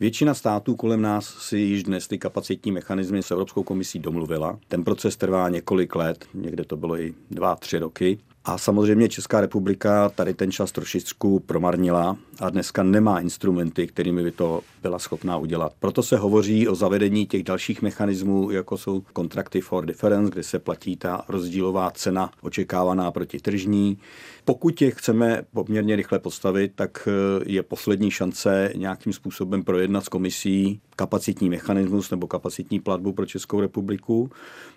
Většina 0.00 0.34
států 0.34 0.76
kolem 0.76 1.02
nás 1.02 1.38
si 1.38 1.58
již 1.58 1.82
dnes 1.82 2.08
ty 2.08 2.18
kapacitní 2.18 2.72
mechanismy 2.72 3.22
s 3.22 3.30
Evropskou 3.30 3.62
komisí 3.62 3.98
domluvila. 3.98 4.58
Ten 4.68 4.84
proces 4.84 5.16
trvá 5.16 5.48
několik 5.48 5.94
let, 5.94 6.24
někde 6.34 6.64
to 6.64 6.76
bylo 6.76 7.00
i 7.00 7.14
dva, 7.30 7.56
tři 7.56 7.78
roky. 7.78 8.18
A 8.48 8.58
samozřejmě 8.58 9.08
Česká 9.08 9.40
republika 9.40 10.08
tady 10.08 10.34
ten 10.34 10.52
čas 10.52 10.72
trošičku 10.72 11.40
promarnila 11.40 12.16
a 12.40 12.50
dneska 12.50 12.82
nemá 12.82 13.20
instrumenty, 13.20 13.86
kterými 13.86 14.22
by 14.22 14.30
to 14.30 14.60
byla 14.82 14.98
schopná 14.98 15.36
udělat. 15.36 15.72
Proto 15.80 16.02
se 16.02 16.16
hovoří 16.16 16.68
o 16.68 16.74
zavedení 16.74 17.26
těch 17.26 17.42
dalších 17.42 17.82
mechanismů, 17.82 18.50
jako 18.50 18.78
jsou 18.78 19.00
kontrakty 19.12 19.60
for 19.60 19.86
difference, 19.86 20.32
kde 20.32 20.42
se 20.42 20.58
platí 20.58 20.96
ta 20.96 21.24
rozdílová 21.28 21.90
cena 21.90 22.30
očekávaná 22.40 23.10
proti 23.10 23.38
tržní. 23.38 23.98
Pokud 24.46 24.82
je 24.82 24.90
chceme 24.90 25.42
poměrně 25.52 25.96
rychle 25.96 26.18
postavit, 26.18 26.72
tak 26.74 27.08
eh, 27.08 27.44
je 27.46 27.62
poslední 27.62 28.10
šance 28.10 28.72
nějakým 28.76 29.12
způsobem 29.12 29.62
projednat 29.62 30.04
s 30.04 30.08
komisí 30.08 30.80
kapacitní 30.96 31.48
mechanismus 31.48 32.10
nebo 32.10 32.26
kapacitní 32.26 32.80
platbu 32.80 33.12
pro 33.12 33.26
Českou 33.26 33.60
republiku. 33.60 34.30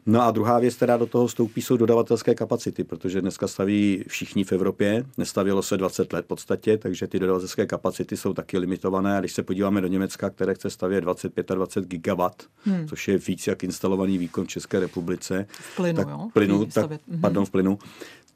No 0.06 0.22
a 0.22 0.32
druhá 0.32 0.60
věc, 0.60 0.76
která 0.76 0.98
do 0.98 1.06
toho 1.06 1.28
stoupí, 1.28 1.62
jsou 1.62 1.78
dodavatelské 1.78 2.36
kapacity, 2.36 2.84
protože 2.84 3.22
dneska 3.22 3.48
staví 3.48 4.04
všichni 4.08 4.44
v 4.44 4.52
Evropě, 4.52 5.06
nestavilo 5.18 5.62
se 5.62 5.78
20 5.78 6.14
let 6.14 6.26
v 6.26 6.28
podstatě, 6.28 6.78
takže 6.78 7.08
ty 7.08 7.20
dodavatelské 7.20 7.66
kapacity 7.66 8.18
jsou 8.18 8.34
taky 8.34 8.58
limitované. 8.58 9.18
A 9.18 9.20
když 9.20 9.34
se 9.34 9.44
podíváme 9.44 9.82
do 9.82 9.88
Německa, 9.88 10.30
které 10.30 10.54
chce 10.54 10.70
stavět 10.70 11.04
25-20 11.04 11.82
gigawatt, 11.82 12.44
hmm. 12.64 12.88
což 12.88 13.08
je 13.08 13.18
víc 13.18 13.48
jak 13.48 13.64
instalovaný 13.64 14.18
výkon 14.18 14.46
v 14.46 14.48
České 14.48 14.80
republice, 14.80 15.48
v 15.52 15.76
plynu, 15.76 15.98
tak, 15.98 16.08
jo? 16.08 16.28
plynu, 16.34 16.66
tak, 16.66 16.92
pardon, 17.22 17.46
v 17.46 17.50
plynu, 17.50 17.80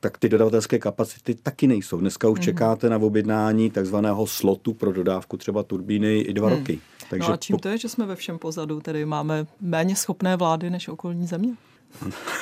tak 0.03 0.17
ty 0.17 0.29
dodavatelské 0.29 0.79
kapacity 0.79 1.35
taky 1.35 1.67
nejsou. 1.67 1.99
Dneska 1.99 2.29
už 2.29 2.39
mm. 2.39 2.43
čekáte 2.43 2.89
na 2.89 2.97
objednání 2.97 3.69
takzvaného 3.69 4.27
slotu 4.27 4.73
pro 4.73 4.91
dodávku 4.91 5.37
třeba 5.37 5.63
turbíny 5.63 6.19
i 6.19 6.33
dva 6.33 6.49
mm. 6.49 6.55
roky. 6.55 6.79
Takže 7.09 7.27
no 7.27 7.33
a 7.33 7.37
čím 7.37 7.57
to 7.57 7.69
je, 7.69 7.77
že 7.77 7.89
jsme 7.89 8.05
ve 8.05 8.15
všem 8.15 8.39
pozadu? 8.39 8.81
Tedy 8.81 9.05
máme 9.05 9.45
méně 9.61 9.95
schopné 9.95 10.37
vlády 10.37 10.69
než 10.69 10.87
okolní 10.87 11.27
země? 11.27 11.53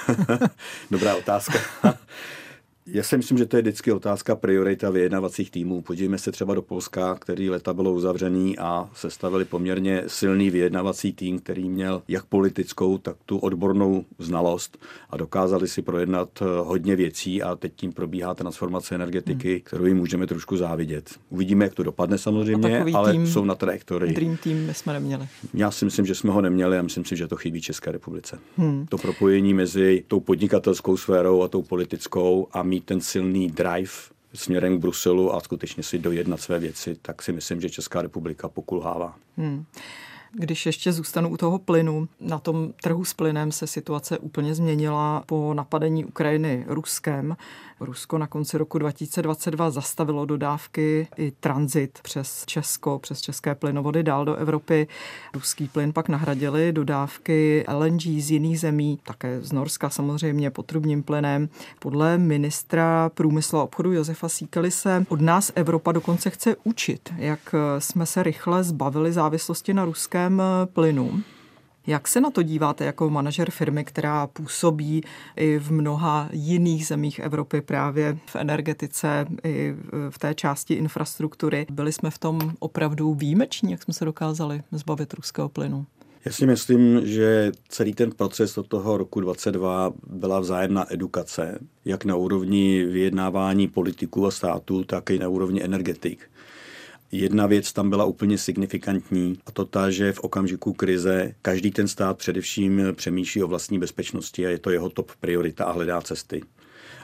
Dobrá 0.91 1.15
otázka. 1.15 1.59
Já 2.93 3.03
si 3.03 3.17
myslím, 3.17 3.37
že 3.37 3.45
to 3.45 3.55
je 3.55 3.61
vždycky 3.61 3.91
otázka 3.91 4.35
priorita 4.35 4.89
vyjednavacích 4.89 5.51
týmů. 5.51 5.81
Podívejme 5.81 6.17
se 6.17 6.31
třeba 6.31 6.55
do 6.55 6.61
Polska, 6.61 7.15
který 7.15 7.49
leta 7.49 7.73
bylo 7.73 7.93
uzavřený 7.93 8.57
a 8.57 8.89
sestavili 8.93 9.45
poměrně 9.45 10.03
silný 10.07 10.49
vyjednavací 10.49 11.13
tým, 11.13 11.39
který 11.39 11.69
měl 11.69 12.01
jak 12.07 12.25
politickou, 12.25 12.97
tak 12.97 13.15
tu 13.25 13.37
odbornou 13.37 14.05
znalost 14.19 14.77
a 15.09 15.17
dokázali 15.17 15.67
si 15.67 15.81
projednat 15.81 16.29
eh, 16.41 16.45
hodně 16.59 16.95
věcí 16.95 17.43
a 17.43 17.55
teď 17.55 17.71
tím 17.75 17.93
probíhá 17.93 18.33
transformace 18.33 18.95
energetiky, 18.95 19.51
hmm. 19.51 19.61
kterou 19.63 19.85
jim 19.85 19.97
můžeme 19.97 20.27
trošku 20.27 20.57
závidět. 20.57 21.09
Uvidíme, 21.29 21.65
jak 21.65 21.73
to 21.73 21.83
dopadne 21.83 22.17
samozřejmě, 22.17 22.83
ale 22.93 23.11
tým, 23.11 23.27
jsou 23.27 23.45
na 23.45 23.55
trajektorii. 23.55 24.13
Dream 24.13 24.37
Team 24.37 24.73
jsme 24.73 24.93
neměli. 24.93 25.27
Já 25.53 25.71
si 25.71 25.85
myslím, 25.85 26.05
že 26.05 26.15
jsme 26.15 26.31
ho 26.31 26.41
neměli 26.41 26.77
a 26.77 26.81
myslím 26.81 27.05
si, 27.05 27.15
že 27.15 27.27
to 27.27 27.35
chybí 27.35 27.61
České 27.61 27.91
republice. 27.91 28.39
Hmm. 28.57 28.85
To 28.89 28.97
propojení 28.97 29.53
mezi 29.53 30.03
tou 30.07 30.19
podnikatelskou 30.19 30.97
sférou 30.97 31.43
a 31.43 31.47
tou 31.47 31.61
politickou 31.61 32.47
a 32.51 32.63
mít 32.63 32.80
ten 32.85 33.01
silný 33.01 33.47
drive 33.47 33.91
směrem 34.33 34.77
k 34.77 34.81
Bruselu 34.81 35.33
a 35.33 35.39
skutečně 35.39 35.83
si 35.83 35.99
dojednat 35.99 36.41
své 36.41 36.59
věci, 36.59 36.97
tak 37.01 37.21
si 37.21 37.31
myslím, 37.31 37.61
že 37.61 37.69
Česká 37.69 38.01
republika 38.01 38.49
pokulhává. 38.49 39.15
Hmm. 39.37 39.65
Když 40.33 40.65
ještě 40.65 40.93
zůstanu 40.93 41.29
u 41.29 41.37
toho 41.37 41.59
plynu, 41.59 42.07
na 42.19 42.39
tom 42.39 42.73
trhu 42.83 43.05
s 43.05 43.13
plynem 43.13 43.51
se 43.51 43.67
situace 43.67 44.17
úplně 44.17 44.55
změnila 44.55 45.23
po 45.25 45.53
napadení 45.53 46.05
Ukrajiny 46.05 46.65
Ruskem. 46.67 47.35
Rusko 47.79 48.17
na 48.17 48.27
konci 48.27 48.57
roku 48.57 48.77
2022 48.77 49.69
zastavilo 49.69 50.25
dodávky 50.25 51.07
i 51.17 51.31
tranzit 51.31 51.99
přes 52.03 52.43
Česko, 52.45 52.99
přes 52.99 53.21
české 53.21 53.55
plynovody 53.55 54.03
dál 54.03 54.25
do 54.25 54.35
Evropy. 54.35 54.87
Ruský 55.33 55.67
plyn 55.67 55.93
pak 55.93 56.09
nahradili 56.09 56.71
dodávky 56.71 57.65
LNG 57.73 58.01
z 58.01 58.31
jiných 58.31 58.59
zemí, 58.59 58.99
také 59.03 59.41
z 59.41 59.51
Norska 59.51 59.89
samozřejmě 59.89 60.51
potrubním 60.51 61.03
plynem. 61.03 61.49
Podle 61.79 62.17
ministra 62.17 63.09
průmyslu 63.09 63.59
a 63.59 63.63
obchodu 63.63 63.91
Josefa 63.91 64.29
Síkely 64.29 64.71
se 64.71 65.05
od 65.09 65.21
nás 65.21 65.51
Evropa 65.55 65.91
dokonce 65.91 66.29
chce 66.29 66.55
učit, 66.63 67.13
jak 67.17 67.55
jsme 67.79 68.05
se 68.05 68.23
rychle 68.23 68.63
zbavili 68.63 69.13
závislosti 69.13 69.73
na 69.73 69.85
ruském 70.29 70.41
plynu. 70.73 71.21
Jak 71.87 72.07
se 72.07 72.21
na 72.21 72.31
to 72.31 72.43
díváte 72.43 72.85
jako 72.85 73.09
manažer 73.09 73.51
firmy, 73.51 73.83
která 73.83 74.27
působí 74.27 75.03
i 75.35 75.57
v 75.59 75.71
mnoha 75.71 76.29
jiných 76.31 76.87
zemích 76.87 77.19
Evropy 77.19 77.61
právě 77.61 78.17
v 78.25 78.35
energetice, 78.35 79.25
i 79.43 79.75
v 80.09 80.19
té 80.19 80.33
části 80.35 80.73
infrastruktury? 80.73 81.65
Byli 81.71 81.91
jsme 81.91 82.11
v 82.11 82.17
tom 82.17 82.39
opravdu 82.59 83.13
výjimeční, 83.13 83.71
jak 83.71 83.83
jsme 83.83 83.93
se 83.93 84.05
dokázali 84.05 84.61
zbavit 84.71 85.13
ruského 85.13 85.49
plynu? 85.49 85.85
Já 86.25 86.31
si 86.31 86.45
myslím, 86.45 87.01
že 87.03 87.51
celý 87.69 87.93
ten 87.93 88.11
proces 88.11 88.57
od 88.57 88.67
toho 88.67 88.97
roku 88.97 89.21
22 89.21 89.93
byla 90.07 90.39
vzájemná 90.39 90.93
edukace, 90.93 91.59
jak 91.85 92.05
na 92.05 92.15
úrovni 92.15 92.85
vyjednávání 92.85 93.67
politiků 93.67 94.25
a 94.25 94.31
států, 94.31 94.83
tak 94.83 95.09
i 95.09 95.19
na 95.19 95.27
úrovni 95.29 95.63
energetik. 95.63 96.29
Jedna 97.11 97.47
věc 97.47 97.73
tam 97.73 97.89
byla 97.89 98.05
úplně 98.05 98.37
signifikantní 98.37 99.37
a 99.45 99.51
to 99.51 99.65
ta, 99.65 99.89
že 99.89 100.13
v 100.13 100.19
okamžiku 100.19 100.73
krize 100.73 101.33
každý 101.41 101.71
ten 101.71 101.87
stát 101.87 102.17
především 102.17 102.81
přemýšlí 102.93 103.43
o 103.43 103.47
vlastní 103.47 103.79
bezpečnosti 103.79 104.47
a 104.47 104.49
je 104.49 104.59
to 104.59 104.69
jeho 104.69 104.89
top 104.89 105.11
priorita 105.19 105.65
a 105.65 105.71
hledá 105.71 106.01
cesty. 106.01 106.41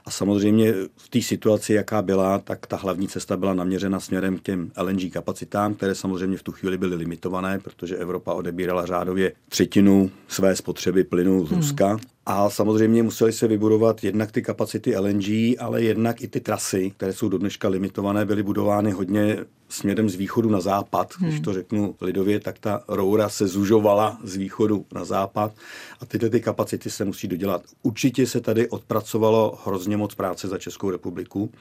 A 0.05 0.11
samozřejmě 0.11 0.73
v 0.95 1.09
té 1.09 1.21
situaci, 1.21 1.73
jaká 1.73 2.01
byla, 2.01 2.39
tak 2.39 2.67
ta 2.67 2.75
hlavní 2.75 3.07
cesta 3.07 3.37
byla 3.37 3.53
naměřena 3.53 3.99
směrem 3.99 4.37
k 4.37 4.41
těm 4.41 4.71
LNG 4.81 5.13
kapacitám, 5.13 5.73
které 5.73 5.95
samozřejmě 5.95 6.37
v 6.37 6.43
tu 6.43 6.51
chvíli 6.51 6.77
byly 6.77 6.95
limitované, 6.95 7.59
protože 7.59 7.97
Evropa 7.97 8.33
odebírala 8.33 8.85
řádově 8.85 9.33
třetinu 9.49 10.11
své 10.27 10.55
spotřeby 10.55 11.03
plynu 11.03 11.45
z 11.45 11.49
hmm. 11.49 11.59
Ruska. 11.59 11.87
Hmm. 11.87 11.99
A 12.25 12.49
samozřejmě 12.49 13.03
museli 13.03 13.33
se 13.33 13.47
vybudovat 13.47 14.03
jednak 14.03 14.31
ty 14.31 14.41
kapacity 14.41 14.97
LNG, 14.97 15.29
ale 15.59 15.81
jednak 15.81 16.21
i 16.21 16.27
ty 16.27 16.39
trasy, 16.39 16.91
které 16.97 17.13
jsou 17.13 17.29
do 17.29 17.37
dneška 17.37 17.67
limitované, 17.67 18.25
byly 18.25 18.43
budovány 18.43 18.91
hodně 18.91 19.37
směrem 19.69 20.09
z 20.09 20.15
východu 20.15 20.49
na 20.49 20.61
západ. 20.61 21.13
Hmm. 21.17 21.29
Když 21.29 21.41
to 21.41 21.53
řeknu 21.53 21.95
lidově, 22.01 22.39
tak 22.39 22.59
ta 22.59 22.83
roura 22.87 23.29
se 23.29 23.47
zužovala 23.47 24.17
z 24.23 24.35
východu 24.35 24.85
na 24.93 25.05
západ 25.05 25.53
a 26.01 26.05
tyhle 26.05 26.29
ty 26.29 26.41
kapacity 26.41 26.89
se 26.89 27.05
musí 27.05 27.27
dodělat. 27.27 27.61
Určitě 27.83 28.27
se 28.27 28.41
tady 28.41 28.69
odpracovalo 28.69 29.59
hrozně 29.65 29.97
moc 29.97 30.15
práce 30.15 30.47
za 30.47 30.57
Českou 30.57 30.89
republiku, 30.89 31.51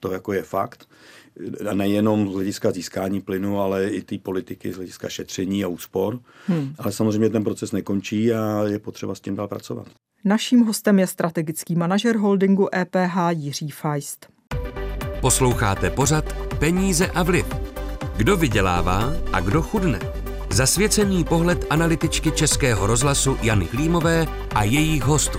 to 0.00 0.12
jako 0.12 0.32
je 0.32 0.42
fakt. 0.42 0.88
A 1.70 1.74
nejenom 1.74 2.28
z 2.28 2.34
hlediska 2.34 2.70
získání 2.70 3.20
plynu, 3.20 3.60
ale 3.60 3.88
i 3.88 4.02
ty 4.02 4.18
politiky 4.18 4.72
z 4.72 4.76
hlediska 4.76 5.08
šetření 5.08 5.64
a 5.64 5.68
úspor. 5.68 6.20
Hmm. 6.46 6.74
Ale 6.78 6.92
samozřejmě 6.92 7.30
ten 7.30 7.44
proces 7.44 7.72
nekončí 7.72 8.32
a 8.32 8.64
je 8.66 8.78
potřeba 8.78 9.14
s 9.14 9.20
tím 9.20 9.36
dál 9.36 9.48
pracovat. 9.48 9.86
Naším 10.24 10.60
hostem 10.60 10.98
je 10.98 11.06
strategický 11.06 11.74
manažer 11.74 12.16
holdingu 12.16 12.68
EPH 12.74 13.16
Jiří 13.30 13.70
Feist. 13.70 14.26
Posloucháte 15.22 15.90
pořad 15.90 16.24
Peníze 16.58 17.06
a 17.06 17.22
vliv. 17.22 17.46
Kdo 18.16 18.36
vydělává 18.36 19.12
a 19.32 19.40
kdo 19.40 19.62
chudne? 19.62 20.00
Zasvěcený 20.50 21.24
pohled 21.24 21.66
analytičky 21.70 22.32
Českého 22.32 22.86
rozhlasu 22.86 23.38
Jany 23.42 23.66
Klímové 23.66 24.26
a 24.54 24.64
jejich 24.64 25.02
hostů. 25.02 25.38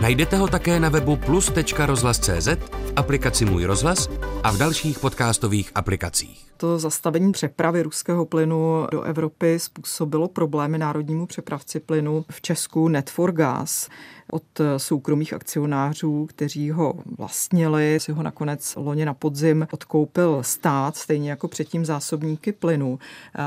Najdete 0.00 0.36
ho 0.36 0.48
také 0.48 0.80
na 0.80 0.88
webu 0.88 1.16
plus.rozhlas.cz, 1.16 2.48
v 2.48 2.92
aplikaci 2.96 3.44
Můj 3.44 3.64
rozhlas 3.64 4.08
a 4.42 4.50
v 4.50 4.56
dalších 4.56 4.98
podcastových 4.98 5.70
aplikacích. 5.74 6.47
To 6.60 6.78
zastavení 6.78 7.32
přepravy 7.32 7.82
ruského 7.82 8.26
plynu 8.26 8.86
do 8.92 9.02
Evropy 9.02 9.58
způsobilo 9.58 10.28
problémy 10.28 10.78
národnímu 10.78 11.26
přepravci 11.26 11.80
plynu 11.80 12.24
v 12.30 12.40
Česku 12.40 12.88
Net4Gas 12.88 13.90
od 14.30 14.42
soukromých 14.76 15.32
akcionářů, 15.32 16.26
kteří 16.26 16.70
ho 16.70 16.94
vlastnili. 17.18 17.98
Si 18.00 18.12
ho 18.12 18.22
nakonec 18.22 18.74
loni 18.76 19.04
na 19.04 19.14
podzim 19.14 19.66
odkoupil 19.72 20.38
stát, 20.42 20.96
stejně 20.96 21.30
jako 21.30 21.48
předtím 21.48 21.84
zásobníky 21.84 22.52
plynu. 22.52 22.98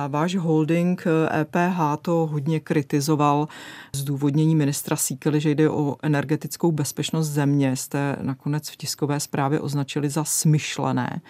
Váš 0.07 0.35
holding 0.35 1.03
EPH 1.41 1.79
to 2.01 2.29
hodně 2.31 2.59
kritizoval. 2.59 3.47
Zdůvodnění 3.95 4.55
ministra 4.55 4.95
Síkely, 4.95 5.39
že 5.39 5.49
jde 5.49 5.69
o 5.69 5.95
energetickou 6.03 6.71
bezpečnost 6.71 7.27
země, 7.27 7.75
jste 7.75 8.15
nakonec 8.21 8.69
v 8.69 8.75
tiskové 8.75 9.19
zprávě 9.19 9.59
označili 9.59 10.09
za 10.09 10.23
smyšlené. 10.23 11.21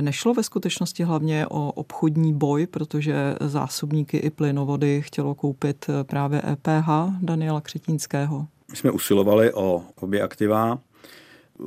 Nešlo 0.00 0.34
ve 0.34 0.42
skutečnosti 0.42 1.04
hlavně 1.04 1.46
o 1.46 1.72
obchodní 1.72 2.34
boj, 2.34 2.66
protože 2.66 3.34
zásobníky 3.40 4.16
i 4.16 4.30
plynovody 4.30 5.02
chtělo 5.02 5.34
koupit 5.34 5.86
právě 6.02 6.42
EPH 6.52 6.88
Daniela 7.20 7.60
Křetínského. 7.60 8.46
My 8.70 8.76
jsme 8.76 8.90
usilovali 8.90 9.52
o 9.52 9.82
obě 10.00 10.22
aktiva. 10.22 10.78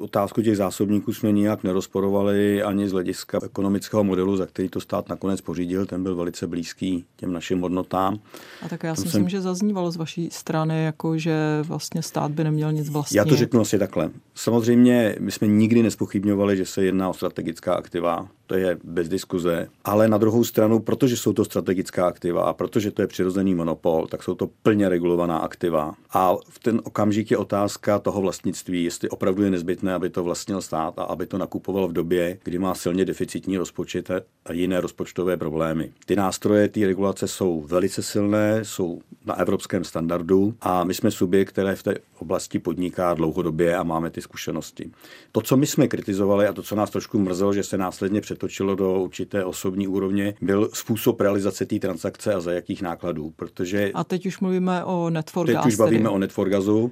Otázku 0.02 0.42
těch 0.42 0.58
zásobníků 0.58 1.14
jsme 1.14 1.32
nijak 1.32 1.64
nerozporovali 1.64 2.64
ani 2.64 2.90
z 2.90 2.92
hlediska 2.92 3.40
ekonomického 3.44 4.04
modelu, 4.04 4.38
za 4.38 4.46
který 4.46 4.70
to 4.70 4.82
stát 4.82 5.10
nakonec 5.10 5.42
pořídil. 5.42 5.86
Ten 5.86 6.04
byl 6.04 6.16
velice 6.16 6.48
blízký 6.48 7.06
těm 7.16 7.34
našim 7.34 7.62
hodnotám. 7.62 8.20
A 8.62 8.70
tak 8.70 8.84
já 8.84 8.96
si 8.96 9.02
myslím, 9.02 9.24
jsem... 9.24 9.30
že 9.30 9.42
zaznívalo 9.42 9.92
z 9.92 9.98
vaší 9.98 10.30
strany, 10.32 10.84
jako 10.84 11.18
že 11.18 11.36
vlastně 11.64 12.02
stát 12.02 12.32
by 12.32 12.44
neměl 12.44 12.72
nic 12.72 12.90
vlastnit. 12.90 13.18
Já 13.18 13.26
to 13.26 13.36
řeknu 13.36 13.62
asi 13.62 13.80
takhle. 13.80 14.10
Samozřejmě 14.36 15.16
my 15.20 15.32
jsme 15.32 15.48
nikdy 15.48 15.84
nespochybňovali, 15.84 16.58
že 16.58 16.66
se 16.66 16.86
jedná 16.86 17.10
o 17.10 17.14
strategická 17.14 17.74
aktiva 17.74 18.28
to 18.48 18.56
je 18.56 18.78
bez 18.84 19.10
diskuze. 19.10 19.68
Ale 19.86 20.08
na 20.08 20.18
druhou 20.18 20.44
stranu, 20.44 20.80
protože 20.80 21.18
jsou 21.18 21.34
to 21.34 21.46
strategická 21.46 22.08
aktiva 22.08 22.44
a 22.44 22.54
protože 22.54 22.92
to 22.92 23.02
je 23.02 23.08
přirozený 23.08 23.56
monopol, 23.56 24.08
tak 24.08 24.24
jsou 24.24 24.36
to 24.36 24.50
plně 24.64 24.90
regulovaná 24.90 25.38
aktiva. 25.38 25.96
A 26.14 26.36
v 26.50 26.60
ten 26.60 26.82
okamžik 26.84 27.32
je 27.32 27.38
otázka 27.38 28.00
toho 28.00 28.22
vlastnictví, 28.22 28.84
jestli 28.84 29.10
opravdu 29.10 29.44
je 29.44 29.52
nezbytné, 29.52 29.94
aby 29.94 30.10
to 30.10 30.24
vlastnil 30.24 30.62
stát 30.62 31.00
a 31.00 31.04
aby 31.04 31.28
to 31.28 31.38
nakupoval 31.38 31.88
v 31.88 31.94
době, 31.94 32.38
kdy 32.44 32.60
má 32.60 32.76
silně 32.76 33.06
deficitní 33.06 33.58
rozpočet 33.58 34.10
a 34.46 34.54
jiné 34.54 34.82
rozpočtové 34.82 35.38
problémy. 35.38 35.92
Ty 36.06 36.16
nástroje 36.16 36.70
té 36.70 36.80
regulace 36.80 37.28
jsou 37.28 37.62
velice 37.62 38.04
silné, 38.04 38.60
jsou 38.66 39.02
na 39.26 39.40
evropském 39.40 39.84
standardu 39.84 40.56
a 40.62 40.84
my 40.84 40.94
jsme 40.94 41.12
subjekt, 41.12 41.50
které 41.50 41.76
v 41.76 41.84
té 41.84 41.96
oblasti 42.20 42.60
podniká 42.60 43.14
dlouhodobě 43.14 43.76
a 43.76 43.84
máme 43.84 44.10
ty 44.10 44.22
zkušenosti. 44.22 44.92
To, 45.32 45.42
co 45.42 45.58
my 45.58 45.68
jsme 45.68 45.88
kritizovali 45.88 46.48
a 46.48 46.54
to, 46.54 46.64
co 46.64 46.76
nás 46.76 46.90
trošku 46.90 47.20
mrzelo, 47.20 47.54
že 47.54 47.64
se 47.64 47.78
následně 47.78 48.22
přetočilo 48.36 48.76
do 48.76 49.02
určité 49.02 49.46
osobní 49.46 49.88
úrovně, 49.88 50.34
byl 50.42 50.70
způsob 50.74 51.22
realizace 51.22 51.66
té 51.66 51.80
transakce 51.80 52.34
a 52.34 52.40
za 52.40 52.52
jakých 52.52 52.82
nákladů. 52.82 53.34
Protože 53.36 53.92
a 53.94 54.04
teď 54.04 54.26
už 54.26 54.40
mluvíme 54.40 54.84
o 54.84 55.10
Netforgazu. 55.10 55.58
Teď 55.58 55.66
už 55.66 55.76
bavíme 55.76 56.04
tedy. 56.04 56.10
o 56.10 56.18
Netforgazu. 56.18 56.92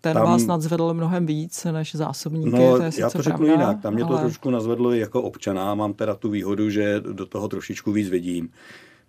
Ten 0.00 0.14
tam, 0.14 0.24
vás 0.24 0.46
nadzvedl 0.46 0.94
mnohem 0.94 1.26
víc 1.26 1.64
než 1.64 1.94
zásobníky, 1.94 2.50
no, 2.50 2.76
to 2.76 2.82
je 2.82 2.90
já 2.98 3.10
to 3.10 3.22
řeknu 3.22 3.46
pravda, 3.46 3.62
jinak. 3.62 3.82
Tam 3.82 3.94
mě 3.94 4.02
ale... 4.02 4.16
to 4.16 4.22
trošku 4.22 4.50
nazvedlo 4.50 4.92
jako 4.92 5.22
občana. 5.22 5.74
Mám 5.74 5.94
teda 5.94 6.14
tu 6.14 6.30
výhodu, 6.30 6.70
že 6.70 7.00
do 7.00 7.26
toho 7.26 7.48
trošičku 7.48 7.92
víc 7.92 8.08
vidím. 8.08 8.48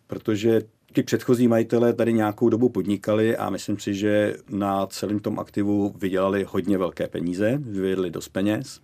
Protože 0.07 0.61
ty 0.93 1.03
předchozí 1.03 1.47
majitelé 1.47 1.93
tady 1.93 2.13
nějakou 2.13 2.49
dobu 2.49 2.69
podnikali 2.69 3.37
a 3.37 3.49
myslím 3.49 3.79
si, 3.79 3.93
že 3.93 4.35
na 4.49 4.87
celém 4.87 5.19
tom 5.19 5.39
aktivu 5.39 5.95
vydělali 5.97 6.45
hodně 6.49 6.77
velké 6.77 7.07
peníze, 7.07 7.57
vyvedli 7.61 8.11
dost 8.11 8.29
peněz. 8.29 8.79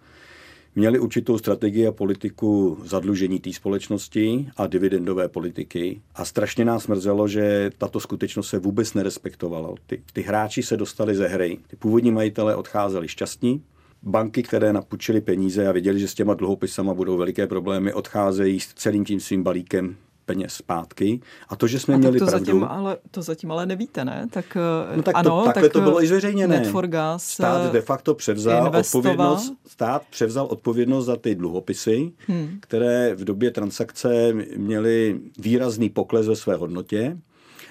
Měli 0.75 0.99
určitou 0.99 1.37
strategii 1.37 1.87
a 1.87 1.91
politiku 1.91 2.77
zadlužení 2.83 3.39
té 3.39 3.53
společnosti 3.53 4.49
a 4.57 4.67
dividendové 4.67 5.27
politiky. 5.27 6.01
A 6.15 6.25
strašně 6.25 6.65
nás 6.65 6.87
mrzelo, 6.87 7.27
že 7.27 7.69
tato 7.77 7.99
skutečnost 7.99 8.49
se 8.49 8.59
vůbec 8.59 8.93
nerespektovala. 8.93 9.73
Ty, 9.87 10.01
ty 10.13 10.21
hráči 10.21 10.63
se 10.63 10.77
dostali 10.77 11.15
ze 11.15 11.27
hry. 11.27 11.57
Ty 11.67 11.75
původní 11.75 12.11
majitelé 12.11 12.55
odcházeli 12.55 13.07
šťastní, 13.07 13.63
banky, 14.03 14.43
které 14.43 14.73
napůjčily 14.73 15.21
peníze 15.21 15.67
a 15.67 15.71
věděli, 15.71 15.99
že 15.99 16.07
s 16.07 16.13
těma 16.13 16.33
dluhopisama 16.33 16.93
budou 16.93 17.17
veliké 17.17 17.47
problémy, 17.47 17.93
odcházejí 17.93 18.59
s 18.59 18.73
celým 18.73 19.05
tím 19.05 19.19
svým 19.19 19.43
balíkem 19.43 19.95
peněz 20.29 20.53
zpátky. 20.53 21.19
A 21.49 21.55
to, 21.55 21.67
že 21.67 21.79
jsme 21.79 21.93
a 21.93 21.97
měli 21.97 22.19
to 22.19 22.25
pravdu... 22.25 22.45
Zatím 22.45 22.63
ale, 22.63 22.97
to 23.11 23.21
zatím 23.21 23.51
ale 23.51 23.65
nevíte, 23.65 24.05
ne? 24.05 24.27
Tak, 24.31 24.57
no 24.95 25.03
tak 25.03 25.15
ano, 25.15 25.39
to, 25.39 25.45
takhle 25.45 25.63
tak 25.63 25.73
to 25.73 25.81
bylo 25.81 26.03
i 26.03 26.07
zveřejněné. 26.07 26.59
Netforgas 26.59 27.23
stát 27.23 27.69
eh, 27.69 27.71
de 27.71 27.81
facto 27.81 28.15
převzal 28.15 28.71
odpovědnost, 28.77 29.53
stát 29.67 30.01
převzal 30.09 30.45
odpovědnost 30.45 31.05
za 31.05 31.15
ty 31.15 31.35
dluhopisy, 31.35 32.11
hmm. 32.27 32.57
které 32.59 33.15
v 33.15 33.23
době 33.23 33.51
transakce 33.51 34.33
měly 34.57 35.19
výrazný 35.39 35.89
pokles 35.89 36.27
ve 36.27 36.35
své 36.35 36.55
hodnotě 36.55 37.17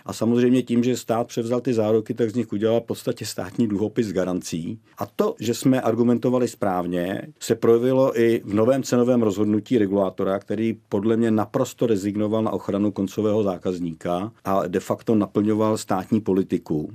a 0.09 0.13
samozřejmě 0.13 0.63
tím, 0.63 0.85
že 0.85 0.97
stát 0.97 1.27
převzal 1.27 1.61
ty 1.61 1.75
záruky, 1.75 2.15
tak 2.15 2.31
z 2.31 2.35
nich 2.35 2.53
udělal 2.53 2.81
v 2.81 2.85
podstatě 2.85 3.27
státní 3.27 3.69
dluhopis 3.69 4.07
s 4.07 4.13
garancí. 4.13 4.79
A 4.99 5.07
to, 5.07 5.35
že 5.41 5.55
jsme 5.55 5.81
argumentovali 5.81 6.49
správně, 6.49 7.23
se 7.41 7.55
projevilo 7.55 8.21
i 8.21 8.43
v 8.45 8.55
novém 8.55 8.83
cenovém 8.83 9.23
rozhodnutí 9.23 9.79
regulátora, 9.79 10.39
který 10.39 10.77
podle 10.89 11.17
mě 11.17 11.31
naprosto 11.31 11.87
rezignoval 11.87 12.43
na 12.43 12.51
ochranu 12.51 12.91
koncového 12.91 13.43
zákazníka 13.43 14.33
a 14.45 14.67
de 14.67 14.81
facto 14.81 15.15
naplňoval 15.15 15.79
státní 15.79 16.21
politiku. 16.21 16.91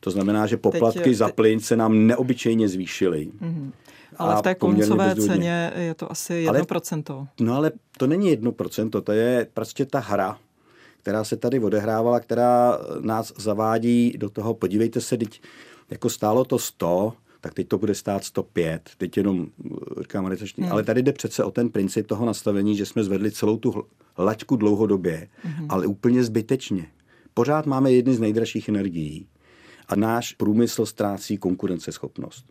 To 0.00 0.10
znamená, 0.10 0.46
že 0.46 0.56
poplatky 0.56 1.00
teď, 1.00 1.16
za 1.16 1.28
plyn 1.28 1.60
se 1.60 1.76
nám 1.76 2.06
neobyčejně 2.06 2.68
zvýšily. 2.68 3.28
Mm-hmm. 3.42 3.70
Ale 4.16 4.36
v 4.36 4.42
té 4.42 4.54
koncové 4.54 5.16
ceně 5.16 5.72
je 5.76 5.94
to 5.94 6.12
asi 6.12 6.46
1%. 6.48 7.02
Ale, 7.08 7.26
no 7.40 7.54
ale 7.54 7.72
to 7.98 8.06
není 8.06 8.36
1%, 8.36 9.02
to 9.02 9.12
je 9.12 9.46
prostě 9.54 9.86
ta 9.86 9.98
hra 9.98 10.38
která 11.06 11.24
se 11.24 11.36
tady 11.36 11.60
odehrávala, 11.60 12.20
která 12.20 12.78
nás 13.00 13.32
zavádí 13.36 14.12
do 14.16 14.30
toho, 14.30 14.54
podívejte 14.54 15.00
se, 15.00 15.16
teď 15.16 15.40
jako 15.90 16.10
stálo 16.10 16.44
to 16.44 16.58
100, 16.58 17.12
tak 17.40 17.54
teď 17.54 17.68
to 17.68 17.78
bude 17.78 17.94
stát 17.94 18.24
105. 18.24 18.90
Teď 18.98 19.16
jenom 19.16 19.46
říkám 20.00 20.26
hmm. 20.56 20.72
ale 20.72 20.82
tady 20.82 21.02
jde 21.02 21.12
přece 21.12 21.44
o 21.44 21.50
ten 21.50 21.68
princip 21.68 22.06
toho 22.06 22.26
nastavení, 22.26 22.76
že 22.76 22.86
jsme 22.86 23.04
zvedli 23.04 23.30
celou 23.30 23.56
tu 23.56 23.84
laťku 24.18 24.56
dlouhodobě, 24.56 25.28
hmm. 25.42 25.66
ale 25.68 25.86
úplně 25.86 26.24
zbytečně. 26.24 26.86
Pořád 27.34 27.66
máme 27.66 27.92
jedny 27.92 28.14
z 28.14 28.20
nejdražších 28.20 28.68
energií 28.68 29.26
a 29.88 29.96
náš 29.96 30.32
průmysl 30.32 30.86
ztrácí 30.86 31.36
konkurenceschopnost. 31.38 32.46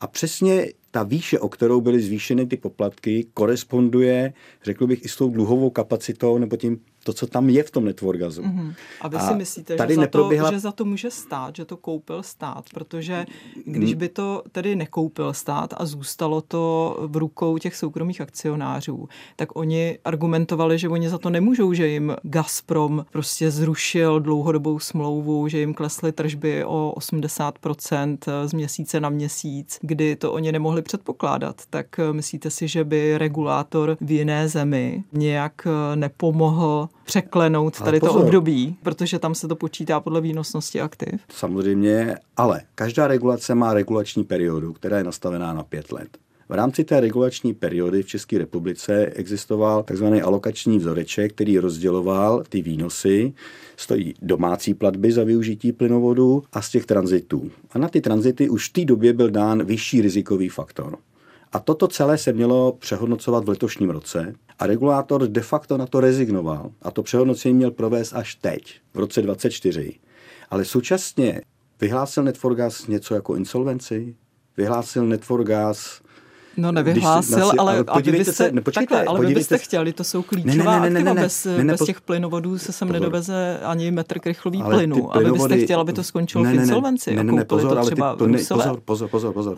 A 0.00 0.06
přesně 0.06 0.72
ta 0.94 1.02
výše, 1.02 1.38
o 1.38 1.48
kterou 1.48 1.80
byly 1.80 2.00
zvýšeny 2.00 2.46
ty 2.46 2.56
poplatky, 2.56 3.26
koresponduje, 3.34 4.32
řekl 4.62 4.86
bych, 4.86 5.04
i 5.04 5.08
s 5.08 5.16
tou 5.16 5.30
dluhovou 5.30 5.70
kapacitou 5.70 6.38
nebo 6.38 6.56
tím 6.56 6.80
to, 7.04 7.12
co 7.12 7.26
tam 7.26 7.50
je 7.50 7.62
v 7.62 7.70
tom 7.70 7.84
networkazu. 7.84 8.42
Mm-hmm. 8.42 8.74
A 9.00 9.08
vy 9.08 9.16
a 9.16 9.28
si 9.28 9.34
myslíte, 9.34 9.76
tady 9.76 9.94
že, 9.94 10.00
neproběhla... 10.00 10.48
za 10.48 10.50
to, 10.50 10.56
že 10.56 10.60
za 10.60 10.72
to 10.72 10.84
může 10.84 11.10
stát, 11.10 11.56
že 11.56 11.64
to 11.64 11.76
koupil 11.76 12.22
stát, 12.22 12.64
protože 12.74 13.26
když 13.64 13.94
by 13.94 14.08
to 14.08 14.42
tedy 14.52 14.76
nekoupil 14.76 15.32
stát 15.32 15.74
a 15.76 15.86
zůstalo 15.86 16.40
to 16.40 16.96
v 17.06 17.16
rukou 17.16 17.58
těch 17.58 17.76
soukromých 17.76 18.20
akcionářů, 18.20 19.08
tak 19.36 19.56
oni 19.56 19.98
argumentovali, 20.04 20.78
že 20.78 20.88
oni 20.88 21.08
za 21.08 21.18
to 21.18 21.30
nemůžou, 21.30 21.72
že 21.72 21.88
jim 21.88 22.16
Gazprom 22.22 23.04
prostě 23.12 23.50
zrušil 23.50 24.20
dlouhodobou 24.20 24.78
smlouvu, 24.78 25.48
že 25.48 25.58
jim 25.58 25.74
klesly 25.74 26.12
tržby 26.12 26.64
o 26.64 26.94
80% 26.98 28.18
z 28.44 28.52
měsíce 28.52 29.00
na 29.00 29.08
měsíc, 29.08 29.78
kdy 29.82 30.16
to 30.16 30.32
oni 30.32 30.52
nemohli 30.52 30.82
předpokládat, 30.84 31.62
tak 31.70 31.86
myslíte 32.12 32.50
si, 32.50 32.68
že 32.68 32.84
by 32.84 33.18
regulátor 33.18 33.96
v 34.00 34.10
jiné 34.10 34.48
zemi 34.48 35.04
nějak 35.12 35.66
nepomohl 35.94 36.88
překlenout 37.04 37.78
tady 37.78 38.00
to 38.00 38.14
období, 38.14 38.76
protože 38.82 39.18
tam 39.18 39.34
se 39.34 39.48
to 39.48 39.56
počítá 39.56 40.00
podle 40.00 40.20
výnosnosti 40.20 40.80
aktiv? 40.80 41.20
Samozřejmě, 41.28 42.16
ale 42.36 42.60
každá 42.74 43.06
regulace 43.06 43.54
má 43.54 43.74
regulační 43.74 44.24
periodu, 44.24 44.72
která 44.72 44.98
je 44.98 45.04
nastavená 45.04 45.52
na 45.52 45.62
pět 45.62 45.92
let. 45.92 46.08
V 46.48 46.52
rámci 46.52 46.84
té 46.84 47.00
regulační 47.00 47.54
periody 47.54 48.02
v 48.02 48.06
České 48.06 48.38
republice 48.38 49.06
existoval 49.06 49.82
tzv. 49.82 50.04
alokační 50.04 50.78
vzoreček, 50.78 51.32
který 51.32 51.58
rozděloval 51.58 52.44
ty 52.48 52.62
výnosy 52.62 53.32
stojí 53.76 54.14
domácí 54.22 54.74
platby 54.74 55.12
za 55.12 55.24
využití 55.24 55.72
plynovodu 55.72 56.42
a 56.52 56.62
z 56.62 56.70
těch 56.70 56.86
tranzitů. 56.86 57.50
A 57.70 57.78
na 57.78 57.88
ty 57.88 58.00
tranzity 58.00 58.48
už 58.48 58.68
v 58.68 58.72
té 58.72 58.84
době 58.84 59.12
byl 59.12 59.30
dán 59.30 59.64
vyšší 59.64 60.00
rizikový 60.00 60.48
faktor. 60.48 60.98
A 61.52 61.58
toto 61.58 61.88
celé 61.88 62.18
se 62.18 62.32
mělo 62.32 62.72
přehodnocovat 62.72 63.44
v 63.44 63.48
letošním 63.48 63.90
roce 63.90 64.34
a 64.58 64.66
regulátor 64.66 65.28
de 65.28 65.40
facto 65.40 65.76
na 65.76 65.86
to 65.86 66.00
rezignoval 66.00 66.70
a 66.82 66.90
to 66.90 67.02
přehodnocení 67.02 67.54
měl 67.54 67.70
provést 67.70 68.12
až 68.12 68.34
teď, 68.34 68.80
v 68.94 68.98
roce 68.98 69.22
2024. 69.22 69.92
Ale 70.50 70.64
současně 70.64 71.40
vyhlásil 71.80 72.22
Netforgas 72.22 72.86
něco 72.86 73.14
jako 73.14 73.34
insolvenci, 73.34 74.16
vyhlásil 74.56 75.06
Netforgas 75.06 76.00
No 76.56 76.72
nevyhlásil, 76.72 77.50
ale, 77.58 77.58
ale 77.58 77.84
podívejte 77.84 78.30
byste, 78.30 78.44
se, 78.44 78.52
ne, 78.52 78.60
počkejte, 78.60 78.94
takhle, 78.94 79.14
ale 79.16 79.26
vy 79.26 79.34
byste 79.34 79.58
chtěli, 79.58 79.92
to 79.92 80.04
jsou 80.04 80.22
klíčová 80.22 80.78
ne, 80.78 80.90
ne, 80.90 80.90
ne, 80.90 81.04
ne, 81.04 81.14
ne, 81.14 81.22
bez, 81.22 81.44
ne, 81.44 81.64
ne, 81.64 81.72
bez 81.72 81.80
těch 81.80 82.00
plynovodů 82.00 82.58
se 82.58 82.72
sem 82.72 82.88
pozor, 82.88 83.00
nedoveze 83.00 83.58
ani 83.62 83.90
metr 83.90 84.18
krychlový 84.18 84.62
plynu. 84.62 85.16
A 85.16 85.18
vy 85.18 85.32
byste 85.32 85.58
chtěli, 85.58 85.80
aby 85.80 85.92
to 85.92 86.02
skončilo 86.02 86.44
ne, 86.44 86.52
ne, 86.52 86.58
v 86.58 86.60
insolvenci. 86.60 87.14
Ne, 87.14 87.24
ne, 87.24 87.32
ne, 87.32 87.44
pozor, 87.44 87.78
ale 87.78 87.90
ty, 87.90 87.96
to 88.18 88.26
ne, 88.26 88.38
pozor, 88.48 88.80
pozor, 88.84 89.08
pozor, 89.08 89.32
pozor. 89.32 89.56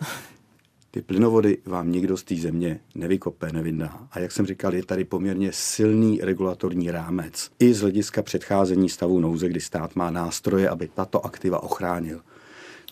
Ty 0.91 1.01
plynovody 1.01 1.57
vám 1.65 1.91
nikdo 1.91 2.17
z 2.17 2.23
té 2.23 2.35
země 2.35 2.79
nevykope, 2.95 3.51
nevydá. 3.51 3.99
A 4.11 4.19
jak 4.19 4.31
jsem 4.31 4.45
říkal, 4.45 4.73
je 4.73 4.85
tady 4.85 5.03
poměrně 5.03 5.49
silný 5.53 6.19
regulatorní 6.23 6.91
rámec. 6.91 7.49
I 7.59 7.73
z 7.73 7.81
hlediska 7.81 8.21
předcházení 8.21 8.89
stavu 8.89 9.19
nouze, 9.19 9.49
kdy 9.49 9.59
stát 9.59 9.95
má 9.95 10.11
nástroje, 10.11 10.69
aby 10.69 10.89
tato 10.93 11.25
aktiva 11.25 11.63
ochránil. 11.63 12.21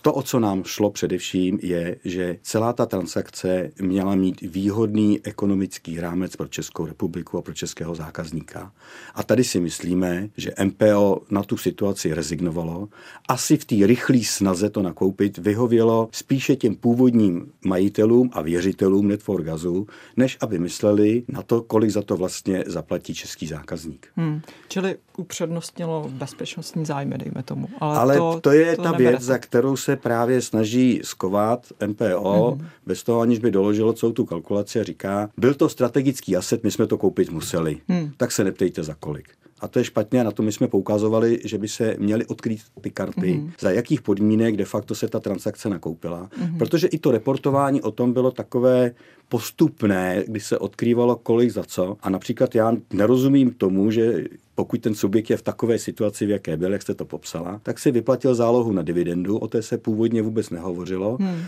To, 0.06 0.12
o 0.12 0.22
co 0.22 0.40
nám 0.40 0.64
šlo 0.64 0.90
především, 0.90 1.58
je, 1.62 1.96
že 2.04 2.38
celá 2.42 2.72
ta 2.72 2.86
transakce 2.86 3.70
měla 3.80 4.14
mít 4.14 4.40
výhodný 4.40 5.20
ekonomický 5.24 6.00
rámec 6.00 6.36
pro 6.36 6.48
Českou 6.48 6.86
republiku 6.86 7.38
a 7.38 7.42
pro 7.42 7.54
českého 7.54 7.94
zákazníka. 7.94 8.72
A 9.14 9.22
tady 9.22 9.44
si 9.44 9.60
myslíme, 9.60 10.28
že 10.36 10.52
MPO 10.64 11.22
na 11.30 11.42
tu 11.42 11.56
situaci 11.56 12.14
rezignovalo. 12.14 12.88
Asi 13.28 13.56
v 13.56 13.64
té 13.64 13.86
rychlé 13.86 14.18
snaze 14.24 14.70
to 14.70 14.82
nakoupit 14.82 15.38
vyhovělo 15.38 16.08
spíše 16.12 16.56
těm 16.56 16.74
původním 16.74 17.52
majitelům 17.64 18.30
a 18.32 18.42
věřitelům 18.42 19.08
Netforgazu, 19.08 19.86
než 20.16 20.38
aby 20.40 20.58
mysleli 20.58 21.22
na 21.28 21.42
to, 21.42 21.62
kolik 21.62 21.90
za 21.90 22.02
to 22.02 22.16
vlastně 22.16 22.64
zaplatí 22.66 23.14
český 23.14 23.46
zákazník. 23.46 24.08
Hmm. 24.16 24.40
Čili 24.68 24.96
upřednostnilo 25.16 26.08
bezpečnostní 26.12 26.86
zájmy, 26.86 27.18
dejme 27.18 27.42
tomu. 27.42 27.68
Ale, 27.80 27.98
Ale 27.98 28.16
to, 28.16 28.40
to 28.40 28.50
je 28.50 28.76
to 28.76 28.82
ta 28.82 28.92
neberete. 28.92 29.10
věc, 29.10 29.22
za 29.22 29.38
kterou 29.38 29.76
se 29.76 29.96
právě 29.96 30.42
snaží 30.42 31.00
skovat 31.04 31.66
MPO, 31.86 32.04
mm-hmm. 32.04 32.66
bez 32.86 33.02
toho 33.02 33.20
aniž 33.20 33.38
by 33.38 33.50
doložilo 33.50 33.92
celou 33.92 34.12
tu 34.12 34.24
kalkulaci 34.24 34.80
a 34.80 34.84
říká, 34.84 35.30
byl 35.36 35.54
to 35.54 35.68
strategický 35.68 36.36
aset, 36.36 36.64
my 36.64 36.70
jsme 36.70 36.86
to 36.86 36.98
koupit 36.98 37.30
museli, 37.30 37.78
mm. 37.88 38.10
tak 38.16 38.32
se 38.32 38.44
neptejte 38.44 38.82
za 38.82 38.94
kolik. 38.94 39.28
A 39.60 39.68
to 39.68 39.78
je 39.78 39.84
špatně 39.84 40.20
a 40.20 40.24
na 40.24 40.30
to 40.30 40.42
my 40.42 40.52
jsme 40.52 40.68
poukazovali, 40.68 41.40
že 41.44 41.58
by 41.58 41.68
se 41.68 41.96
měly 41.98 42.26
odkrýt 42.26 42.60
ty 42.80 42.90
karty, 42.90 43.20
mm-hmm. 43.20 43.50
za 43.60 43.70
jakých 43.70 44.02
podmínek 44.02 44.56
de 44.56 44.64
facto 44.64 44.94
se 44.94 45.08
ta 45.08 45.20
transakce 45.20 45.68
nakoupila. 45.68 46.28
Mm-hmm. 46.28 46.58
Protože 46.58 46.86
i 46.86 46.98
to 46.98 47.10
reportování 47.10 47.82
o 47.82 47.90
tom 47.90 48.12
bylo 48.12 48.30
takové 48.30 48.90
postupné, 49.28 50.24
kdy 50.26 50.40
se 50.40 50.58
odkrývalo 50.58 51.16
kolik 51.16 51.50
za 51.50 51.64
co. 51.64 51.96
A 52.00 52.10
například 52.10 52.54
já 52.54 52.72
nerozumím 52.92 53.50
tomu, 53.50 53.90
že 53.90 54.24
pokud 54.54 54.80
ten 54.80 54.94
subjekt 54.94 55.30
je 55.30 55.36
v 55.36 55.42
takové 55.42 55.78
situaci, 55.78 56.26
v 56.26 56.30
jaké 56.30 56.56
byl, 56.56 56.72
jak 56.72 56.82
jste 56.82 56.94
to 56.94 57.04
popsala, 57.04 57.60
tak 57.62 57.78
si 57.78 57.90
vyplatil 57.90 58.34
zálohu 58.34 58.72
na 58.72 58.82
dividendu, 58.82 59.38
o 59.38 59.48
té 59.48 59.62
se 59.62 59.78
původně 59.78 60.22
vůbec 60.22 60.50
nehovořilo. 60.50 61.16
Hmm 61.20 61.42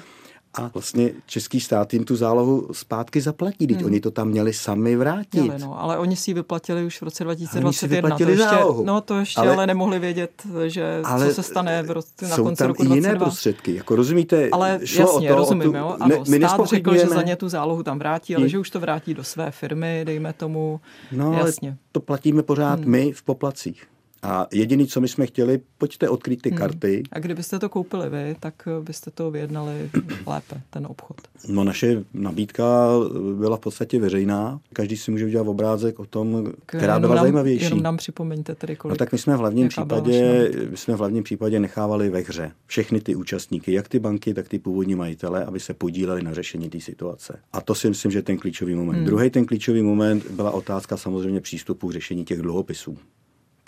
a 0.59 0.71
vlastně 0.75 1.11
český 1.27 1.61
stát 1.61 1.93
jim 1.93 2.05
tu 2.05 2.17
zálohu 2.17 2.69
zpátky 2.73 3.21
zaplatí, 3.21 3.67
když 3.67 3.77
hmm. 3.77 3.87
oni 3.87 4.01
to 4.01 4.11
tam 4.11 4.29
měli 4.29 4.53
sami 4.53 4.97
vrátit. 4.97 5.43
Měli, 5.43 5.59
no, 5.59 5.83
ale 5.83 5.99
oni 5.99 6.17
si 6.17 6.31
ji 6.31 6.35
vyplatili 6.35 6.85
už 6.85 6.99
v 6.99 7.03
roce 7.03 7.25
2021. 7.25 7.69
Oni 7.69 8.19
si 8.19 8.25
to 8.25 8.31
ještě, 8.31 8.45
zálohu. 8.45 8.85
No 8.85 9.01
to 9.01 9.19
ještě 9.19 9.41
ale, 9.41 9.55
ale 9.55 9.67
nemohli 9.67 9.99
vědět, 9.99 10.43
že 10.67 11.01
ale 11.05 11.29
co 11.29 11.35
se 11.35 11.43
stane 11.43 11.83
v 11.83 11.91
roce, 11.91 12.29
na 12.29 12.37
konci 12.37 12.67
roku 12.67 12.83
2022. 12.83 12.95
jiné 12.95 13.19
prostředky, 13.19 13.75
jako 13.75 13.97
rozumíte, 13.97 14.49
ale 14.53 14.81
šlo 14.85 15.01
jasně, 15.01 15.31
o 15.31 15.35
to, 15.35 15.39
rozumím, 15.39 15.69
o 15.69 15.73
tu, 15.73 15.79
jo, 15.79 15.97
ano, 16.01 16.17
ne, 16.17 16.39
my 16.39 16.49
stát 16.49 16.67
řekl, 16.67 16.95
že 16.95 17.07
za 17.07 17.23
ně 17.23 17.37
tu 17.37 17.49
zálohu 17.49 17.83
tam 17.83 17.99
vrátí, 17.99 18.37
ale 18.37 18.49
že 18.49 18.59
už 18.59 18.71
to 18.71 18.81
vrátí 18.81 19.15
do 19.15 19.25
své 19.25 19.51
firmy, 19.51 20.03
dejme 20.05 20.33
tomu, 20.33 20.81
no, 21.13 21.33
jasně. 21.33 21.69
Ale 21.69 21.77
to 21.93 22.01
platíme 22.01 22.43
pořád 22.43 22.81
hmm. 22.81 22.91
my 22.91 23.13
v 23.13 23.23
poplacích. 23.23 23.87
A 24.23 24.47
jediný, 24.53 24.87
co 24.87 25.01
my 25.01 25.09
jsme 25.09 25.27
chtěli, 25.27 25.61
pojďte 25.79 26.09
odkrýt 26.09 26.43
ty 26.43 26.49
hmm. 26.49 26.59
karty. 26.59 27.03
A 27.13 27.19
kdybyste 27.19 27.59
to 27.59 27.69
koupili 27.69 28.11
vy, 28.11 28.37
tak 28.41 28.55
byste 28.83 29.11
to 29.11 29.31
vyjednali 29.31 29.91
lépe, 30.27 30.61
ten 30.71 30.87
obchod. 30.87 31.17
No 31.49 31.65
naše 31.65 32.05
nabídka 32.15 32.89
byla 33.39 33.57
v 33.57 33.61
podstatě 33.61 34.01
veřejná. 34.01 34.61
Každý 34.73 34.97
si 34.97 35.11
může 35.11 35.27
udělat 35.27 35.49
obrázek 35.49 35.99
o 35.99 36.07
tom, 36.07 36.53
která 36.67 37.01
byla 37.01 37.15
nám, 37.15 37.25
zajímavější. 37.25 37.65
Jenom 37.65 37.83
nám 37.83 37.97
připomeňte 37.97 38.55
tedy, 38.55 38.77
kolik. 38.77 38.93
No 38.93 38.97
tak 38.97 39.13
my 39.13 39.19
jsme 39.19 39.37
v 39.37 39.39
hlavním 39.39 39.69
případě, 39.69 40.51
my 40.71 40.77
jsme 40.77 40.95
v 40.95 40.99
hlavním 40.99 41.23
případě 41.23 41.61
nechávali 41.61 42.11
ve 42.11 42.21
hře 42.21 42.53
všechny 42.67 43.01
ty 43.01 43.15
účastníky, 43.15 43.73
jak 43.73 43.89
ty 43.89 43.99
banky, 43.99 44.35
tak 44.35 44.49
ty 44.49 44.59
původní 44.59 44.95
majitele, 44.95 45.45
aby 45.45 45.61
se 45.61 45.75
podíleli 45.75 46.23
na 46.23 46.35
řešení 46.35 46.71
té 46.71 46.81
situace. 46.81 47.39
A 47.53 47.61
to 47.61 47.75
si 47.75 47.89
myslím, 47.89 48.13
že 48.13 48.19
je 48.19 48.23
ten 48.23 48.39
klíčový 48.39 48.75
moment. 48.75 48.97
Hmm. 48.97 49.05
Druhý 49.05 49.31
ten 49.31 49.47
klíčový 49.47 49.83
moment 49.83 50.31
byla 50.31 50.51
otázka 50.51 50.97
samozřejmě 50.97 51.41
přístupu 51.41 51.89
k 51.89 51.93
řešení 51.93 52.25
těch 52.25 52.43
dluhopisů 52.43 52.99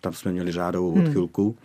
tam 0.00 0.12
jsme 0.12 0.32
měli 0.32 0.52
řádovou 0.52 0.94
hmm. 0.94 1.06
odchylku. 1.06 1.56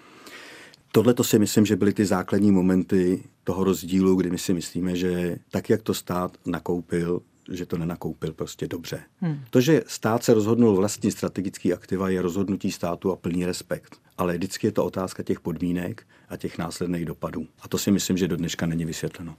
Tohle 0.92 1.14
to 1.14 1.24
si 1.24 1.40
myslím, 1.40 1.66
že 1.66 1.76
byly 1.76 1.94
ty 1.94 2.06
základní 2.06 2.52
momenty 2.52 3.24
toho 3.44 3.64
rozdílu, 3.64 4.16
kdy 4.16 4.32
my 4.32 4.38
si 4.38 4.54
myslíme, 4.54 4.96
že 4.96 5.38
tak, 5.52 5.70
jak 5.70 5.82
to 5.82 5.94
stát 5.94 6.38
nakoupil, 6.46 7.22
že 7.52 7.66
to 7.66 7.78
nenakoupil 7.78 8.34
prostě 8.34 8.68
dobře. 8.68 9.02
Hmm. 9.22 9.40
To, 9.50 9.62
že 9.62 9.84
stát 9.88 10.24
se 10.24 10.34
rozhodnul 10.34 10.76
vlastní 10.76 11.12
strategický 11.12 11.74
aktiva, 11.74 12.10
je 12.10 12.22
rozhodnutí 12.22 12.72
státu 12.72 13.12
a 13.12 13.16
plný 13.16 13.46
respekt. 13.46 13.96
Ale 14.18 14.34
vždycky 14.34 14.68
je 14.68 14.72
to 14.72 14.86
otázka 14.86 15.24
těch 15.24 15.40
podmínek 15.40 16.08
a 16.30 16.38
těch 16.38 16.58
následných 16.58 17.06
dopadů. 17.06 17.48
A 17.62 17.68
to 17.68 17.78
si 17.78 17.92
myslím, 17.92 18.18
že 18.18 18.28
do 18.28 18.38
dneška 18.38 18.66
není 18.66 18.86
vysvětleno. 18.86 19.36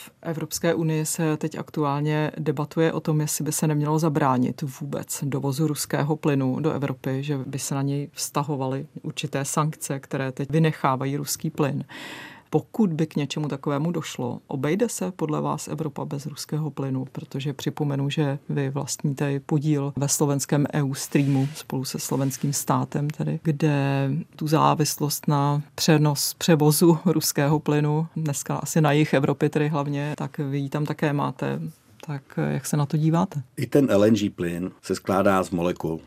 V 0.00 0.10
Evropské 0.22 0.74
unii 0.74 1.06
se 1.06 1.36
teď 1.36 1.58
aktuálně 1.58 2.30
debatuje 2.38 2.92
o 2.92 3.00
tom, 3.00 3.20
jestli 3.20 3.44
by 3.44 3.52
se 3.52 3.66
nemělo 3.66 3.98
zabránit 3.98 4.62
vůbec 4.80 5.24
dovozu 5.24 5.66
ruského 5.66 6.16
plynu 6.16 6.60
do 6.60 6.72
Evropy, 6.72 7.22
že 7.22 7.38
by 7.38 7.58
se 7.58 7.74
na 7.74 7.82
něj 7.82 8.08
vztahovaly 8.12 8.86
určité 9.02 9.44
sankce, 9.44 10.00
které 10.00 10.32
teď 10.32 10.50
vynechávají 10.50 11.16
ruský 11.16 11.50
plyn. 11.50 11.84
Pokud 12.52 12.92
by 12.92 13.06
k 13.06 13.16
něčemu 13.16 13.48
takovému 13.48 13.90
došlo, 13.90 14.40
obejde 14.46 14.88
se 14.88 15.12
podle 15.12 15.40
vás 15.40 15.68
Evropa 15.68 16.04
bez 16.04 16.26
ruského 16.26 16.70
plynu, 16.70 17.04
protože 17.12 17.52
připomenu, 17.52 18.10
že 18.10 18.38
vy 18.48 18.70
vlastníte 18.70 19.40
podíl 19.40 19.92
ve 19.96 20.08
slovenském 20.08 20.66
EU 20.74 20.94
streamu 20.94 21.48
spolu 21.54 21.84
se 21.84 21.98
slovenským 21.98 22.52
státem, 22.52 23.10
tedy, 23.10 23.40
kde 23.42 24.10
tu 24.36 24.48
závislost 24.48 25.28
na 25.28 25.62
přenos 25.74 26.34
převozu 26.34 26.98
ruského 27.06 27.60
plynu, 27.60 28.06
dneska 28.16 28.56
asi 28.56 28.80
na 28.80 28.92
jich 28.92 29.14
Evropy 29.14 29.48
tedy 29.48 29.68
hlavně, 29.68 30.14
tak 30.16 30.38
vy 30.38 30.58
ji 30.58 30.68
tam 30.68 30.86
také 30.86 31.12
máte. 31.12 31.60
Tak 32.06 32.22
jak 32.48 32.66
se 32.66 32.76
na 32.76 32.86
to 32.86 32.96
díváte? 32.96 33.42
I 33.56 33.66
ten 33.66 33.88
LNG 33.96 34.34
plyn 34.34 34.70
se 34.82 34.94
skládá 34.94 35.42
z 35.42 35.50
molekul. 35.50 36.00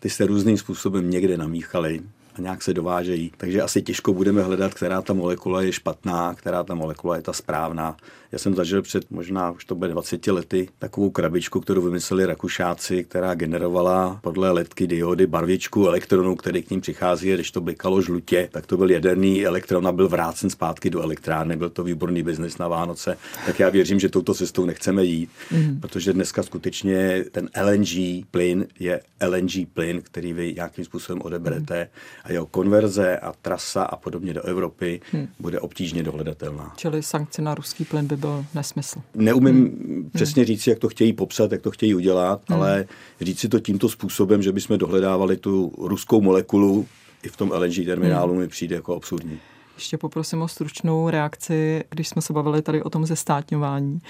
Ty 0.00 0.10
se 0.10 0.26
různým 0.26 0.56
způsobem 0.56 1.10
někde 1.10 1.36
namíchaly 1.36 2.00
a 2.34 2.40
nějak 2.40 2.62
se 2.62 2.74
dovážejí. 2.74 3.32
Takže 3.36 3.62
asi 3.62 3.82
těžko 3.82 4.12
budeme 4.12 4.42
hledat, 4.42 4.74
která 4.74 5.02
ta 5.02 5.12
molekula 5.12 5.62
je 5.62 5.72
špatná, 5.72 6.34
která 6.34 6.64
ta 6.64 6.74
molekula 6.74 7.16
je 7.16 7.22
ta 7.22 7.32
správná. 7.32 7.96
Já 8.34 8.38
jsem 8.38 8.54
zažil 8.54 8.82
před 8.82 9.10
možná 9.10 9.50
už 9.50 9.64
to 9.64 9.74
bude 9.74 9.90
20 9.90 10.26
lety 10.26 10.68
takovou 10.78 11.10
krabičku, 11.10 11.60
kterou 11.60 11.82
vymysleli 11.82 12.26
Rakušáci, 12.26 13.04
která 13.04 13.34
generovala 13.34 14.18
podle 14.22 14.50
letky 14.50 14.86
diody 14.86 15.26
barvičku 15.26 15.86
elektronů, 15.86 16.36
který 16.36 16.62
k 16.62 16.70
ním 16.70 16.80
přichází, 16.80 17.34
když 17.34 17.50
to 17.50 17.60
blikalo 17.60 18.02
žlutě, 18.02 18.48
tak 18.52 18.66
to 18.66 18.76
byl 18.76 18.90
jaderný 18.90 19.46
elektron 19.46 19.86
a 19.86 19.92
byl 19.92 20.08
vrácen 20.08 20.50
zpátky 20.50 20.90
do 20.90 21.02
elektrárny. 21.02 21.56
Byl 21.56 21.70
to 21.70 21.84
výborný 21.84 22.22
biznis 22.22 22.58
na 22.58 22.68
Vánoce. 22.68 23.18
Tak 23.46 23.58
já 23.58 23.68
věřím, 23.68 24.00
že 24.00 24.08
touto 24.08 24.34
cestou 24.34 24.64
nechceme 24.64 25.04
jít, 25.04 25.30
mm. 25.50 25.80
protože 25.80 26.12
dneska 26.12 26.42
skutečně 26.42 27.24
ten 27.30 27.48
LNG 27.62 28.24
plyn 28.30 28.66
je 28.78 29.00
LNG 29.26 29.68
plyn, 29.74 30.02
který 30.02 30.32
vy 30.32 30.54
nějakým 30.54 30.84
způsobem 30.84 31.22
odeberete 31.22 31.80
mm. 31.80 32.23
A 32.24 32.32
jeho 32.32 32.46
konverze 32.46 33.18
a 33.18 33.32
trasa 33.42 33.82
a 33.82 33.96
podobně 33.96 34.34
do 34.34 34.42
Evropy 34.42 35.00
mm. 35.12 35.28
bude 35.38 35.60
obtížně 35.60 36.02
dohledatelná. 36.02 36.72
Čili 36.76 37.02
sankce 37.02 37.42
na 37.42 37.54
ruský 37.54 37.84
plyn 37.84 38.06
by 38.06 38.16
byl 38.16 38.44
nesmysl. 38.54 39.02
Neumím 39.14 39.54
hmm. 39.54 40.10
přesně 40.14 40.44
říct, 40.44 40.66
jak 40.66 40.78
to 40.78 40.88
chtějí 40.88 41.12
popsat, 41.12 41.52
jak 41.52 41.62
to 41.62 41.70
chtějí 41.70 41.94
udělat, 41.94 42.42
hmm. 42.48 42.58
ale 42.58 42.84
říct 43.20 43.40
si 43.40 43.48
to 43.48 43.60
tímto 43.60 43.88
způsobem, 43.88 44.42
že 44.42 44.52
bychom 44.52 44.78
dohledávali 44.78 45.36
tu 45.36 45.72
ruskou 45.78 46.20
molekulu 46.20 46.86
i 47.22 47.28
v 47.28 47.36
tom 47.36 47.52
LNG 47.54 47.84
terminálu 47.86 48.32
hmm. 48.32 48.40
mi 48.40 48.48
přijde 48.48 48.76
jako 48.76 48.96
absurdní. 48.96 49.38
Ještě 49.74 49.98
poprosím 49.98 50.42
o 50.42 50.48
stručnou 50.48 51.10
reakci, 51.10 51.84
když 51.90 52.08
jsme 52.08 52.22
se 52.22 52.32
bavili 52.32 52.62
tady 52.62 52.82
o 52.82 52.90
tom 52.90 53.06
zestátňování. 53.06 54.00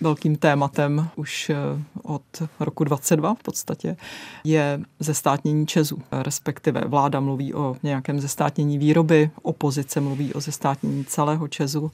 Velkým 0.00 0.36
tématem 0.36 1.08
už 1.16 1.50
eh, 1.50 1.56
od 2.02 2.22
roku 2.60 2.84
22 2.84 3.34
v 3.34 3.42
podstatě 3.42 3.96
je 4.44 4.80
zestátnění 5.00 5.66
Česu, 5.66 6.02
respektive 6.12 6.80
vláda 6.86 7.20
mluví 7.20 7.54
o 7.54 7.76
nějakém 7.82 8.20
zestátnění 8.20 8.78
výroby, 8.78 9.30
opozice 9.42 10.00
mluví 10.00 10.34
o 10.34 10.40
zestátnění 10.40 11.04
celého 11.04 11.48
Česu. 11.48 11.90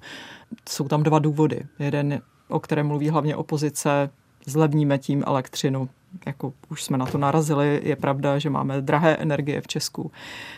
Jsou 0.69 0.89
tam 0.89 1.03
dva 1.03 1.19
důvody. 1.19 1.63
Jeden, 1.79 2.21
o 2.49 2.61
kterém 2.61 2.87
mluví 2.87 3.09
hlavně 3.09 3.37
opozice, 3.37 4.11
zlevníme 4.47 4.99
tím 4.99 5.25
elektřinu 5.27 5.89
jako 6.27 6.53
už 6.69 6.85
jsme 6.85 6.99
na 6.99 7.07
to 7.07 7.19
narazili, 7.19 7.81
je 7.85 7.97
pravda, 7.97 8.39
že 8.39 8.51
máme 8.51 8.81
drahé 8.81 9.17
energie 9.17 9.61
v 9.61 9.67
Česku. 9.67 10.13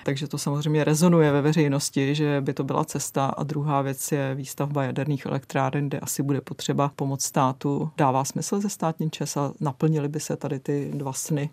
Takže 0.05 0.29
to 0.29 0.38
samozřejmě 0.38 0.85
rezonuje 0.85 1.33
ve 1.33 1.42
veřejnosti, 1.42 2.14
že 2.14 2.40
by 2.40 2.55
to 2.55 2.64
byla 2.64 2.85
cesta. 2.85 3.27
A 3.27 3.42
druhá 3.42 3.83
věc 3.83 4.12
je 4.12 4.35
výstavba 4.35 4.85
jaderných 4.85 5.27
elektráren, 5.27 5.88
kde 5.88 6.01
asi 6.01 6.23
bude 6.23 6.40
potřeba 6.40 6.90
pomoc 6.97 7.23
státu. 7.23 7.90
Dává 7.97 8.25
smysl 8.25 8.61
ze 8.61 8.69
státní 8.69 9.11
čas 9.11 9.37
a 9.37 9.53
naplnili 9.61 10.09
by 10.09 10.21
se 10.21 10.37
tady 10.37 10.59
ty 10.59 10.90
dva 10.95 11.12
sny 11.12 11.51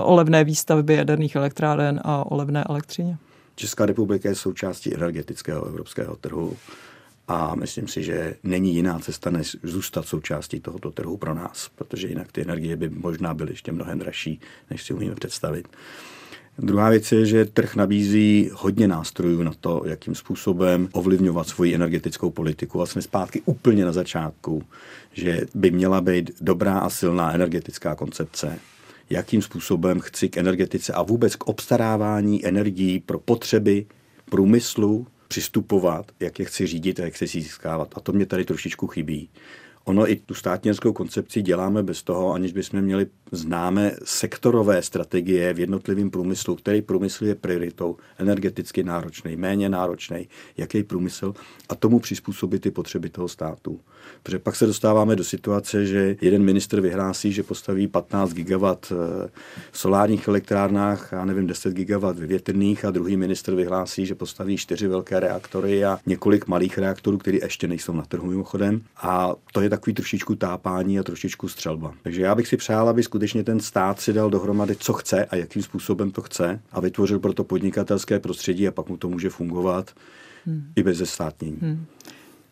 o 0.00 0.14
levné 0.14 0.44
výstavbě 0.44 0.96
jaderných 0.96 1.36
elektráren 1.36 2.00
a 2.04 2.30
o 2.30 2.36
levné 2.36 2.64
elektřině. 2.64 3.18
Česká 3.54 3.86
republika 3.86 4.28
je 4.28 4.34
součástí 4.34 4.94
energetického 4.94 5.66
evropského 5.66 6.16
trhu 6.16 6.56
a 7.28 7.54
myslím 7.54 7.88
si, 7.88 8.02
že 8.02 8.36
není 8.42 8.74
jiná 8.74 8.98
cesta, 8.98 9.30
než 9.30 9.56
zůstat 9.62 10.06
součástí 10.06 10.60
tohoto 10.60 10.90
trhu 10.90 11.16
pro 11.16 11.34
nás, 11.34 11.70
protože 11.74 12.08
jinak 12.08 12.32
ty 12.32 12.42
energie 12.42 12.76
by 12.76 12.88
možná 12.88 13.34
byly 13.34 13.52
ještě 13.52 13.72
mnohem 13.72 13.98
dražší, 13.98 14.40
než 14.70 14.82
si 14.82 14.94
umíme 14.94 15.14
představit. 15.14 15.68
Druhá 16.58 16.90
věc 16.90 17.12
je, 17.12 17.26
že 17.26 17.44
trh 17.44 17.76
nabízí 17.76 18.50
hodně 18.54 18.88
nástrojů 18.88 19.42
na 19.42 19.52
to, 19.60 19.82
jakým 19.86 20.14
způsobem 20.14 20.88
ovlivňovat 20.92 21.48
svoji 21.48 21.74
energetickou 21.74 22.30
politiku. 22.30 22.82
A 22.82 22.86
jsme 22.86 23.02
zpátky 23.02 23.42
úplně 23.44 23.84
na 23.84 23.92
začátku, 23.92 24.62
že 25.12 25.40
by 25.54 25.70
měla 25.70 26.00
být 26.00 26.30
dobrá 26.40 26.78
a 26.78 26.90
silná 26.90 27.32
energetická 27.32 27.94
koncepce, 27.94 28.58
jakým 29.10 29.42
způsobem 29.42 30.00
chci 30.00 30.28
k 30.28 30.36
energetice 30.36 30.92
a 30.92 31.02
vůbec 31.02 31.36
k 31.36 31.48
obstarávání 31.48 32.46
energií 32.46 33.00
pro 33.00 33.18
potřeby 33.18 33.86
průmyslu, 34.30 35.06
přistupovat, 35.32 36.12
jak 36.20 36.38
je 36.38 36.44
chci 36.44 36.66
řídit 36.66 37.00
a 37.00 37.04
jak 37.04 37.14
chci 37.14 37.26
získávat. 37.26 37.94
A 37.96 38.00
to 38.00 38.12
mě 38.12 38.26
tady 38.26 38.44
trošičku 38.44 38.86
chybí. 38.86 39.30
Ono 39.84 40.10
i 40.10 40.16
tu 40.16 40.34
státněnskou 40.34 40.92
koncepci 40.92 41.42
děláme 41.42 41.82
bez 41.82 42.02
toho, 42.02 42.32
aniž 42.32 42.52
bychom 42.52 42.80
měli 42.80 43.06
známé 43.32 43.92
sektorové 44.04 44.82
strategie 44.82 45.54
v 45.54 45.58
jednotlivém 45.58 46.10
průmyslu, 46.10 46.56
který 46.56 46.82
průmysl 46.82 47.24
je 47.24 47.34
prioritou, 47.34 47.96
energeticky 48.18 48.84
náročný, 48.84 49.36
méně 49.36 49.68
náročný, 49.68 50.28
jaký 50.56 50.82
průmysl 50.82 51.34
a 51.68 51.74
tomu 51.74 52.00
přizpůsobit 52.00 52.62
ty 52.62 52.70
potřeby 52.70 53.10
toho 53.10 53.28
státu. 53.28 53.80
Protože 54.22 54.38
pak 54.38 54.56
se 54.56 54.66
dostáváme 54.66 55.16
do 55.16 55.24
situace, 55.24 55.86
že 55.86 56.16
jeden 56.20 56.42
minister 56.42 56.80
vyhlásí, 56.80 57.32
že 57.32 57.42
postaví 57.42 57.86
15 57.86 58.32
gigawatt 58.32 58.92
eh, 58.92 59.30
v 59.70 59.78
solárních 59.78 60.28
elektrárnách 60.28 61.12
a 61.12 61.24
nevím, 61.24 61.46
10 61.46 61.74
gigawatt 61.74 62.18
ve 62.18 62.26
větrných 62.26 62.84
a 62.84 62.90
druhý 62.90 63.16
minister 63.16 63.54
vyhlásí, 63.54 64.06
že 64.06 64.14
postaví 64.14 64.56
čtyři 64.56 64.88
velké 64.88 65.20
reaktory 65.20 65.84
a 65.84 65.98
několik 66.06 66.46
malých 66.46 66.78
reaktorů, 66.78 67.18
které 67.18 67.38
ještě 67.42 67.68
nejsou 67.68 67.92
na 67.92 68.02
trhu 68.02 68.26
mimochodem. 68.26 68.80
A 68.96 69.34
to 69.52 69.60
je 69.60 69.70
takový 69.70 69.94
trošičku 69.94 70.34
tápání 70.34 70.98
a 70.98 71.02
trošičku 71.02 71.48
střelba. 71.48 71.94
Takže 72.02 72.22
já 72.22 72.34
bych 72.34 72.48
si 72.48 72.56
přál, 72.56 72.88
aby 72.88 73.02
skutečně 73.02 73.21
ten 73.44 73.60
stát 73.60 74.00
si 74.00 74.12
dal 74.12 74.30
dohromady, 74.30 74.76
co 74.76 74.92
chce 74.92 75.24
a 75.24 75.36
jakým 75.36 75.62
způsobem 75.62 76.10
to 76.10 76.22
chce 76.22 76.60
a 76.72 76.80
vytvořil 76.80 77.18
pro 77.18 77.32
to 77.32 77.44
podnikatelské 77.44 78.18
prostředí 78.18 78.68
a 78.68 78.70
pak 78.70 78.88
mu 78.88 78.96
to 78.96 79.08
může 79.08 79.30
fungovat 79.30 79.90
hmm. 80.46 80.72
i 80.76 80.82
bez 80.82 80.96
zestátnění. 80.96 81.58
Hmm. 81.60 81.86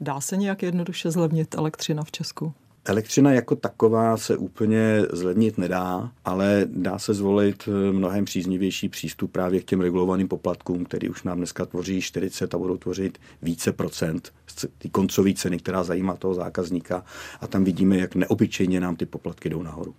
Dá 0.01 0.21
se 0.21 0.37
nějak 0.37 0.63
jednoduše 0.63 1.11
zlevnit 1.11 1.55
elektřina 1.55 2.03
v 2.03 2.11
Česku? 2.11 2.53
Elektřina 2.85 3.33
jako 3.33 3.57
taková 3.57 4.17
se 4.17 4.37
úplně 4.37 5.03
zlevnit 5.13 5.59
nedá, 5.59 6.13
ale 6.25 6.67
dá 6.67 6.99
se 6.99 7.15
zvolit 7.15 7.69
mnohem 7.93 8.25
příznivější 8.25 8.89
přístup 8.89 9.33
právě 9.33 9.61
k 9.61 9.65
těm 9.65 9.81
regulovaným 9.81 10.29
poplatkům, 10.29 10.85
který 10.85 11.09
už 11.09 11.23
nám 11.23 11.39
dneska 11.39 11.67
tvoří 11.67 12.01
40 12.01 12.55
a 12.55 12.59
budou 12.59 12.77
tvořit 12.77 13.19
více 13.43 13.73
procent 13.73 14.33
z 14.47 14.67
té 14.79 14.89
koncové 14.89 15.35
ceny, 15.35 15.59
která 15.59 15.85
zajímá 15.85 16.17
toho 16.17 16.35
zákazníka. 16.35 17.05
A 17.41 17.47
tam 17.47 17.65
vidíme, 17.65 17.97
jak 17.97 18.15
neobyčejně 18.15 18.81
nám 18.81 18.97
ty 18.97 19.07
poplatky 19.07 19.49
jdou 19.49 19.63
nahoru. 19.63 19.95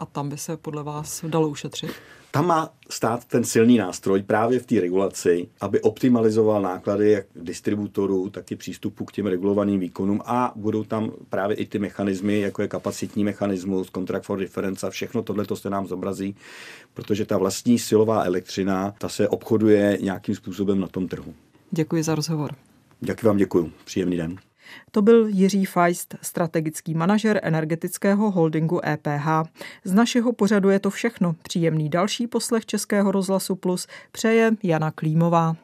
A 0.00 0.06
tam 0.06 0.28
by 0.28 0.38
se 0.38 0.56
podle 0.56 0.82
vás 0.82 1.24
dalo 1.28 1.48
ušetřit? 1.48 1.90
Tam 2.30 2.46
má 2.46 2.70
stát 2.90 3.24
ten 3.24 3.44
silný 3.44 3.78
nástroj 3.78 4.22
právě 4.22 4.58
v 4.58 4.66
té 4.66 4.80
regulaci, 4.80 5.48
aby 5.60 5.80
optimalizoval 5.80 6.62
náklady 6.62 7.10
jak 7.10 7.26
distributorů, 7.36 8.30
tak 8.30 8.52
i 8.52 8.56
přístupu 8.56 9.04
k 9.04 9.12
těm 9.12 9.26
regulovaným 9.26 9.80
výkonům 9.80 10.22
a 10.24 10.52
budou 10.56 10.84
tam 10.84 11.12
právě 11.28 11.56
i 11.56 11.66
ty 11.66 11.78
mechanismy, 11.78 12.40
jako 12.40 12.62
je 12.62 12.68
kapacitní 12.68 13.24
mechanismus, 13.24 13.90
contract 13.94 14.24
for 14.24 14.38
difference 14.38 14.86
a 14.86 14.90
všechno 14.90 15.22
tohle 15.22 15.44
to 15.44 15.56
se 15.56 15.70
nám 15.70 15.86
zobrazí, 15.86 16.36
protože 16.94 17.24
ta 17.24 17.38
vlastní 17.38 17.78
silová 17.78 18.24
elektřina, 18.24 18.94
ta 18.98 19.08
se 19.08 19.28
obchoduje 19.28 19.98
nějakým 20.00 20.34
způsobem 20.34 20.80
na 20.80 20.88
tom 20.88 21.08
trhu. 21.08 21.34
Děkuji 21.70 22.02
za 22.02 22.14
rozhovor. 22.14 22.54
Děkuji 23.00 23.26
vám, 23.26 23.36
děkuji. 23.36 23.72
Příjemný 23.84 24.16
den. 24.16 24.38
To 24.90 25.02
byl 25.02 25.26
Jiří 25.26 25.64
Feist, 25.64 26.14
strategický 26.22 26.94
manažer 26.94 27.40
energetického 27.42 28.30
holdingu 28.30 28.80
EPH. 28.86 29.50
Z 29.84 29.92
našeho 29.92 30.32
pořadu 30.32 30.70
je 30.70 30.78
to 30.78 30.90
všechno. 30.90 31.34
Příjemný 31.42 31.88
další 31.88 32.26
poslech 32.26 32.66
Českého 32.66 33.12
rozhlasu 33.12 33.54
Plus 33.54 33.86
přeje 34.12 34.50
Jana 34.62 34.90
Klímová. 34.90 35.56